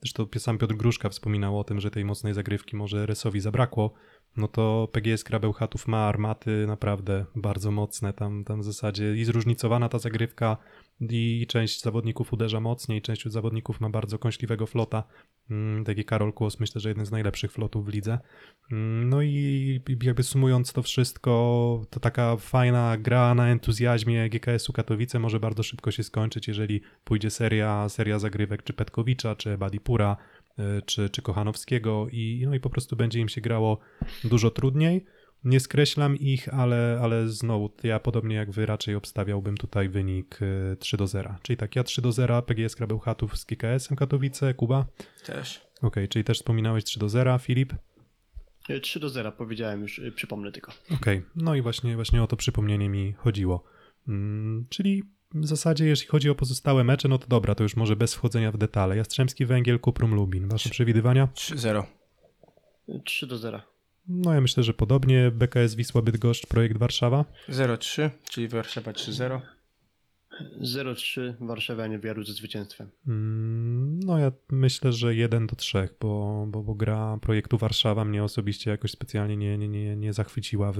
zresztą 0.00 0.26
sam 0.38 0.58
Piotr 0.58 0.74
Gruszka 0.74 1.08
wspominał 1.08 1.58
o 1.58 1.64
tym, 1.64 1.80
że 1.80 1.90
tej 1.90 2.04
mocnej 2.04 2.34
zagrywki 2.34 2.76
może 2.76 3.06
Resowi 3.06 3.40
zabrakło, 3.40 3.94
no 4.36 4.48
to 4.48 4.88
PGS 4.92 5.24
Krabełchatów 5.24 5.86
ma 5.86 5.98
armaty 5.98 6.66
naprawdę 6.66 7.24
bardzo 7.36 7.70
mocne, 7.70 8.12
tam, 8.12 8.44
tam 8.44 8.60
w 8.60 8.64
zasadzie 8.64 9.16
i 9.16 9.24
zróżnicowana 9.24 9.88
ta 9.88 9.98
zagrywka 9.98 10.56
i 11.00 11.46
część 11.48 11.82
zawodników 11.82 12.32
uderza 12.32 12.60
mocniej, 12.60 13.02
część 13.02 13.28
zawodników 13.28 13.80
ma 13.80 13.90
bardzo 13.90 14.18
kąśliwego 14.18 14.66
flota, 14.66 15.04
Mm, 15.50 15.84
taki 15.84 16.04
Karol 16.04 16.32
Kłos 16.32 16.60
myślę, 16.60 16.80
że 16.80 16.88
jeden 16.88 17.06
z 17.06 17.10
najlepszych 17.10 17.52
flotów 17.52 17.86
w 17.86 17.88
lidze. 17.88 18.18
Mm, 18.72 19.08
No 19.08 19.22
i 19.22 19.80
jakby 20.02 20.22
sumując 20.22 20.72
to 20.72 20.82
wszystko, 20.82 21.30
to 21.90 22.00
taka 22.00 22.36
fajna 22.36 22.96
gra 22.98 23.34
na 23.34 23.48
entuzjazmie 23.48 24.30
GKS-u 24.30 24.72
Katowice 24.72 25.18
może 25.18 25.40
bardzo 25.40 25.62
szybko 25.62 25.90
się 25.90 26.02
skończyć, 26.02 26.48
jeżeli 26.48 26.80
pójdzie 27.04 27.30
seria, 27.30 27.88
seria 27.88 28.18
zagrywek 28.18 28.62
czy 28.62 28.72
Petkowicza, 28.72 29.36
czy 29.36 29.58
Badipura, 29.58 30.16
czy, 30.86 31.10
czy 31.10 31.22
Kochanowskiego 31.22 32.06
i, 32.12 32.44
no 32.46 32.54
i 32.54 32.60
po 32.60 32.70
prostu 32.70 32.96
będzie 32.96 33.20
im 33.20 33.28
się 33.28 33.40
grało 33.40 33.78
dużo 34.24 34.50
trudniej. 34.50 35.04
Nie 35.44 35.60
skreślam 35.60 36.16
ich, 36.16 36.54
ale, 36.54 36.98
ale 37.02 37.28
znowu 37.28 37.70
ja 37.82 38.00
podobnie 38.00 38.36
jak 38.36 38.50
wy 38.50 38.66
raczej 38.66 38.94
obstawiałbym 38.94 39.56
tutaj 39.56 39.88
wynik 39.88 40.42
y, 40.42 40.76
3 40.76 40.96
do 40.96 41.06
0. 41.06 41.34
Czyli 41.42 41.56
tak, 41.56 41.76
ja 41.76 41.84
3 41.84 42.02
do 42.02 42.12
0, 42.12 42.42
PGS 42.42 42.76
Krabełchatów 42.76 43.38
z 43.38 43.44
GKS-em 43.44 43.96
Katowice, 43.96 44.54
Kuba. 44.54 44.86
Też. 45.26 45.66
Okej, 45.82 46.08
czyli 46.08 46.24
też 46.24 46.38
wspominałeś 46.38 46.84
3 46.84 47.00
do 47.00 47.08
0, 47.08 47.38
Filip. 47.38 47.72
E, 48.68 48.80
3 48.80 49.00
do 49.00 49.08
0 49.08 49.32
powiedziałem 49.32 49.82
już, 49.82 49.98
e, 49.98 50.12
przypomnę 50.12 50.52
tylko. 50.52 50.72
Okej, 50.94 51.22
no 51.36 51.54
i 51.54 51.62
właśnie, 51.62 51.94
właśnie 51.94 52.22
o 52.22 52.26
to 52.26 52.36
przypomnienie 52.36 52.88
mi 52.88 53.12
chodziło. 53.12 53.64
Mm, 54.08 54.66
czyli 54.70 55.02
w 55.34 55.46
zasadzie, 55.46 55.86
jeśli 55.86 56.06
chodzi 56.06 56.30
o 56.30 56.34
pozostałe 56.34 56.84
mecze, 56.84 57.08
no 57.08 57.18
to 57.18 57.26
dobra, 57.26 57.54
to 57.54 57.62
już 57.62 57.76
może 57.76 57.96
bez 57.96 58.14
wchodzenia 58.14 58.52
w 58.52 58.58
detale. 58.58 58.96
Jastrzębski 58.96 59.46
Węgiel, 59.46 59.80
Kuprum 59.80 60.14
Lubin. 60.14 60.48
Wasze 60.48 60.70
przewidywania? 60.70 61.28
3-0. 61.34 61.82
E, 62.88 63.00
3 63.04 63.26
do 63.26 63.38
0. 63.38 63.60
No 64.08 64.34
ja 64.34 64.40
myślę, 64.40 64.62
że 64.62 64.74
podobnie. 64.74 65.30
BKS 65.30 65.74
Wisła 65.74 66.02
Bydgoszcz, 66.02 66.46
Projekt 66.46 66.76
Warszawa. 66.78 67.24
0-3, 67.48 68.10
czyli 68.30 68.48
Warszawa 68.48 68.92
3-0. 68.92 69.40
0-3 70.62 71.34
Warszawianie 71.40 71.98
wiaru 71.98 72.24
ze 72.24 72.32
zwycięstwem. 72.32 72.90
Mm, 73.08 74.00
No 74.00 74.18
ja 74.18 74.32
myślę, 74.50 74.92
że 74.92 75.14
1 75.14 75.46
do 75.46 75.56
3, 75.56 75.88
bo, 76.00 76.44
bo, 76.48 76.62
bo 76.62 76.74
gra 76.74 77.18
projektu 77.22 77.58
Warszawa 77.58 78.04
mnie 78.04 78.24
osobiście 78.24 78.70
jakoś 78.70 78.90
specjalnie 78.90 79.36
nie, 79.36 79.58
nie, 79.58 79.68
nie, 79.68 79.96
nie 79.96 80.12
zachwyciła 80.12 80.72
w, 80.72 80.78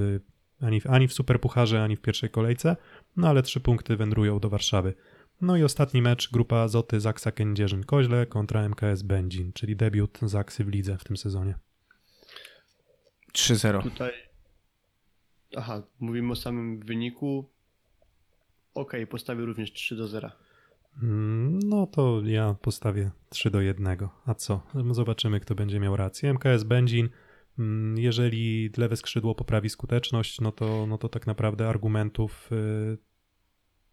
ani, 0.60 0.80
w, 0.80 0.86
ani 0.86 1.08
w 1.08 1.12
Superpucharze, 1.12 1.82
ani 1.82 1.96
w 1.96 2.00
pierwszej 2.00 2.30
kolejce, 2.30 2.76
no 3.16 3.28
ale 3.28 3.42
trzy 3.42 3.60
punkty 3.60 3.96
wędrują 3.96 4.40
do 4.40 4.48
Warszawy. 4.48 4.94
No 5.40 5.56
i 5.56 5.62
ostatni 5.62 6.02
mecz, 6.02 6.30
grupa 6.30 6.56
Azoty 6.56 7.00
Zaksa 7.00 7.30
Kędzierzyn-Koźle 7.30 8.26
kontra 8.26 8.68
MKS 8.68 9.02
Będzin, 9.02 9.52
czyli 9.52 9.76
debiut 9.76 10.18
Zaksy 10.22 10.64
w 10.64 10.68
lidze 10.68 10.98
w 10.98 11.04
tym 11.04 11.16
sezonie. 11.16 11.58
3-0. 13.32 13.82
Tutaj. 13.82 14.12
Aha, 15.56 15.82
mówimy 16.00 16.32
o 16.32 16.36
samym 16.36 16.80
wyniku. 16.80 17.50
Okej, 18.74 19.06
postawię 19.06 19.44
również 19.44 19.72
3 19.72 19.96
do 19.96 20.08
0. 20.08 20.30
Mm, 21.02 21.58
No 21.58 21.86
to 21.86 22.20
ja 22.24 22.54
postawię 22.62 23.10
3 23.28 23.50
do 23.50 23.60
1. 23.60 24.08
A 24.26 24.34
co? 24.34 24.60
Zobaczymy, 24.90 25.40
kto 25.40 25.54
będzie 25.54 25.80
miał 25.80 25.96
rację. 25.96 26.34
MKS 26.34 26.64
Będzin, 26.64 27.08
jeżeli 27.96 28.70
lewe 28.76 28.96
skrzydło 28.96 29.34
poprawi 29.34 29.70
skuteczność, 29.70 30.40
no 30.40 30.52
to, 30.52 30.86
no 30.86 30.98
to 30.98 31.08
tak 31.08 31.26
naprawdę 31.26 31.68
argumentów. 31.68 32.50
y, 32.52 32.98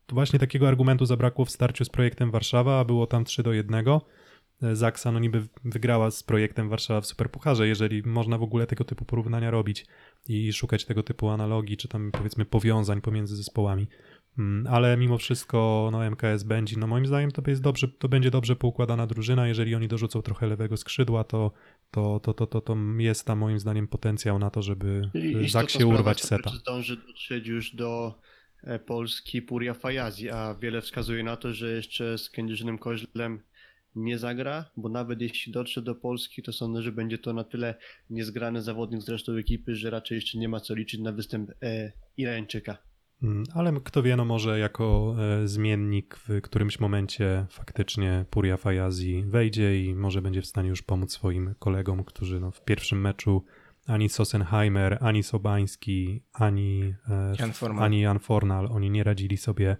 właśnie 0.09 0.39
takiego 0.39 0.67
argumentu 0.67 1.05
zabrakło 1.05 1.45
w 1.45 1.51
starciu 1.51 1.85
z 1.85 1.89
projektem 1.89 2.31
Warszawa, 2.31 2.79
a 2.79 2.85
było 2.85 3.07
tam 3.07 3.25
3 3.25 3.43
do 3.43 3.53
1. 3.53 3.85
Zaksa 4.73 5.11
no 5.11 5.19
niby 5.19 5.47
wygrała 5.65 6.11
z 6.11 6.23
projektem 6.23 6.69
Warszawa 6.69 7.01
w 7.01 7.05
Superpucharze, 7.05 7.67
jeżeli 7.67 8.03
można 8.03 8.37
w 8.37 8.43
ogóle 8.43 8.67
tego 8.67 8.83
typu 8.83 9.05
porównania 9.05 9.51
robić 9.51 9.85
i 10.27 10.53
szukać 10.53 10.85
tego 10.85 11.03
typu 11.03 11.29
analogii, 11.29 11.77
czy 11.77 11.87
tam 11.87 12.11
powiedzmy 12.11 12.45
powiązań 12.45 13.01
pomiędzy 13.01 13.35
zespołami. 13.35 13.87
Mm, 14.37 14.67
Ale 14.67 14.97
mimo 14.97 15.17
wszystko 15.17 15.89
no, 15.91 16.11
MKS 16.11 16.43
będzie, 16.43 16.77
no 16.77 16.87
moim 16.87 17.05
zdaniem 17.05 17.31
to, 17.31 17.41
jest 17.47 17.61
dobrze, 17.61 17.87
to 17.87 18.09
będzie 18.09 18.31
dobrze 18.31 18.55
poukładana 18.55 19.07
drużyna. 19.07 19.47
Jeżeli 19.47 19.75
oni 19.75 19.87
dorzucą 19.87 20.21
trochę 20.21 20.47
lewego 20.47 20.77
skrzydła, 20.77 21.23
to, 21.23 21.51
to, 21.91 22.19
to, 22.19 22.33
to, 22.33 22.47
to, 22.47 22.61
to 22.61 22.77
jest 22.97 23.25
tam 23.25 23.37
moim 23.39 23.59
zdaniem 23.59 23.87
potencjał 23.87 24.39
na 24.39 24.49
to, 24.49 24.61
żeby 24.61 25.09
I 25.13 25.49
Zaksie 25.49 25.77
sprawa, 25.77 25.93
urwać 25.93 26.21
seta. 26.21 26.49
czy 26.49 26.57
Zdąży 26.57 26.97
dotrzeć 26.97 27.47
już 27.47 27.75
do 27.75 28.19
e, 28.63 28.79
Polski 28.79 29.41
Puria 29.41 29.73
Fajazi, 29.73 30.29
a 30.29 30.55
wiele 30.61 30.81
wskazuje 30.81 31.23
na 31.23 31.37
to, 31.37 31.53
że 31.53 31.71
jeszcze 31.71 32.17
z 32.17 32.29
Kędzierzynem 32.29 32.77
Koźlem 32.77 33.41
nie 33.95 34.17
zagra, 34.17 34.65
bo 34.77 34.89
nawet 34.89 35.21
jeśli 35.21 35.51
dotrze 35.51 35.81
do 35.81 35.95
Polski, 35.95 36.43
to 36.43 36.53
sądzę, 36.53 36.81
że 36.81 36.91
będzie 36.91 37.17
to 37.17 37.33
na 37.33 37.43
tyle 37.43 37.75
niezgrany 38.09 38.61
zawodnik 38.61 39.01
z 39.01 39.09
resztą 39.09 39.33
ekipy, 39.33 39.75
że 39.75 39.89
raczej 39.89 40.15
jeszcze 40.15 40.37
nie 40.37 40.49
ma 40.49 40.59
co 40.59 40.75
liczyć 40.75 41.01
na 41.01 41.11
występ 41.11 41.51
e, 41.61 41.91
Irańczyka. 42.17 42.90
Mm, 43.23 43.43
Ale 43.53 43.73
kto 43.83 44.03
wie, 44.03 44.15
no 44.15 44.25
może 44.25 44.59
jako 44.59 45.15
e, 45.43 45.47
zmiennik 45.47 46.15
w 46.15 46.41
którymś 46.41 46.79
momencie 46.79 47.45
faktycznie 47.49 48.25
Puria 48.29 48.57
Fajazi 48.57 49.23
wejdzie 49.27 49.85
i 49.85 49.95
może 49.95 50.21
będzie 50.21 50.41
w 50.41 50.45
stanie 50.45 50.69
już 50.69 50.81
pomóc 50.81 51.11
swoim 51.13 51.55
kolegom, 51.59 52.03
którzy 52.03 52.39
no, 52.39 52.51
w 52.51 52.65
pierwszym 52.65 53.01
meczu 53.01 53.43
ani 53.87 54.09
Sossenheimer, 54.09 54.97
ani 55.01 55.23
Sobański, 55.23 56.23
ani, 56.33 56.93
e, 57.09 57.33
Jan 57.39 57.53
Formal. 57.53 57.85
ani 57.85 58.01
Jan 58.01 58.19
Fornal, 58.19 58.67
oni 58.71 58.89
nie 58.89 59.03
radzili 59.03 59.37
sobie 59.37 59.77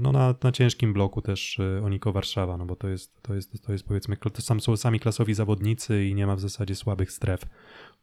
no, 0.00 0.12
na, 0.12 0.34
na 0.42 0.52
ciężkim 0.52 0.92
bloku 0.92 1.22
też 1.22 1.60
e, 1.60 1.82
Oniko 1.84 2.12
Warszawa, 2.12 2.56
no 2.56 2.66
bo 2.66 2.76
to 2.76 2.88
jest, 2.88 3.22
to 3.22 3.34
jest, 3.34 3.62
to 3.66 3.72
jest 3.72 3.84
powiedzmy, 3.84 4.16
to 4.16 4.42
sam, 4.42 4.60
są 4.60 4.76
sami 4.76 5.00
klasowi 5.00 5.34
zawodnicy 5.34 6.04
i 6.04 6.14
nie 6.14 6.26
ma 6.26 6.36
w 6.36 6.40
zasadzie 6.40 6.74
słabych 6.74 7.12
stref. 7.12 7.40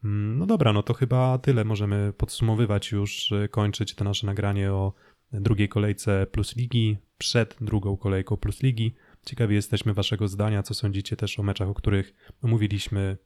Mm, 0.04 0.38
No 0.38 0.46
dobra, 0.46 0.74
no 0.74 0.84
to 0.84 0.94
chyba 0.94 1.38
tyle. 1.38 1.66
Możemy 1.66 2.14
podsumowywać 2.18 2.92
już, 2.92 3.32
e, 3.32 3.48
kończyć 3.48 3.96
to 3.96 4.04
nasze 4.04 4.28
nagranie 4.28 4.74
o 4.74 4.94
drugiej 5.32 5.70
kolejce 5.70 6.28
Plus 6.32 6.56
Ligi, 6.56 6.98
przed 7.18 7.58
drugą 7.62 7.98
kolejką 7.98 8.38
Plus 8.38 8.64
Ligi. 8.64 8.96
Ciekawi 9.26 9.56
jesteśmy 9.56 9.94
waszego 9.94 10.28
zdania, 10.28 10.64
co 10.64 10.74
sądzicie 10.74 11.16
też 11.16 11.40
o 11.40 11.44
meczach, 11.44 11.70
o 11.70 11.74
których 11.74 12.14
omówiliśmy 12.42 13.18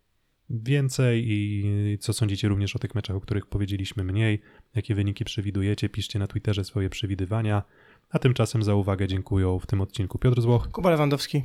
więcej 0.49 1.25
i 1.27 1.97
co 1.99 2.13
sądzicie 2.13 2.47
również 2.47 2.75
o 2.75 2.79
tych 2.79 2.95
meczach, 2.95 3.15
o 3.15 3.21
których 3.21 3.45
powiedzieliśmy 3.45 4.03
mniej, 4.03 4.41
jakie 4.75 4.95
wyniki 4.95 5.25
przewidujecie, 5.25 5.89
piszcie 5.89 6.19
na 6.19 6.27
Twitterze 6.27 6.63
swoje 6.63 6.89
przewidywania. 6.89 7.63
A 8.11 8.19
tymczasem 8.19 8.63
za 8.63 8.75
uwagę 8.75 9.07
dziękuję 9.07 9.57
w 9.61 9.65
tym 9.65 9.81
odcinku 9.81 10.19
Piotr 10.19 10.41
Złoch. 10.41 10.67
Kuba 10.71 10.89
Lewandowski. 10.89 11.43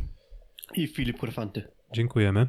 I 0.74 0.86
Filip 0.86 1.18
Kurfanty. 1.18 1.62
Dziękujemy. 1.94 2.46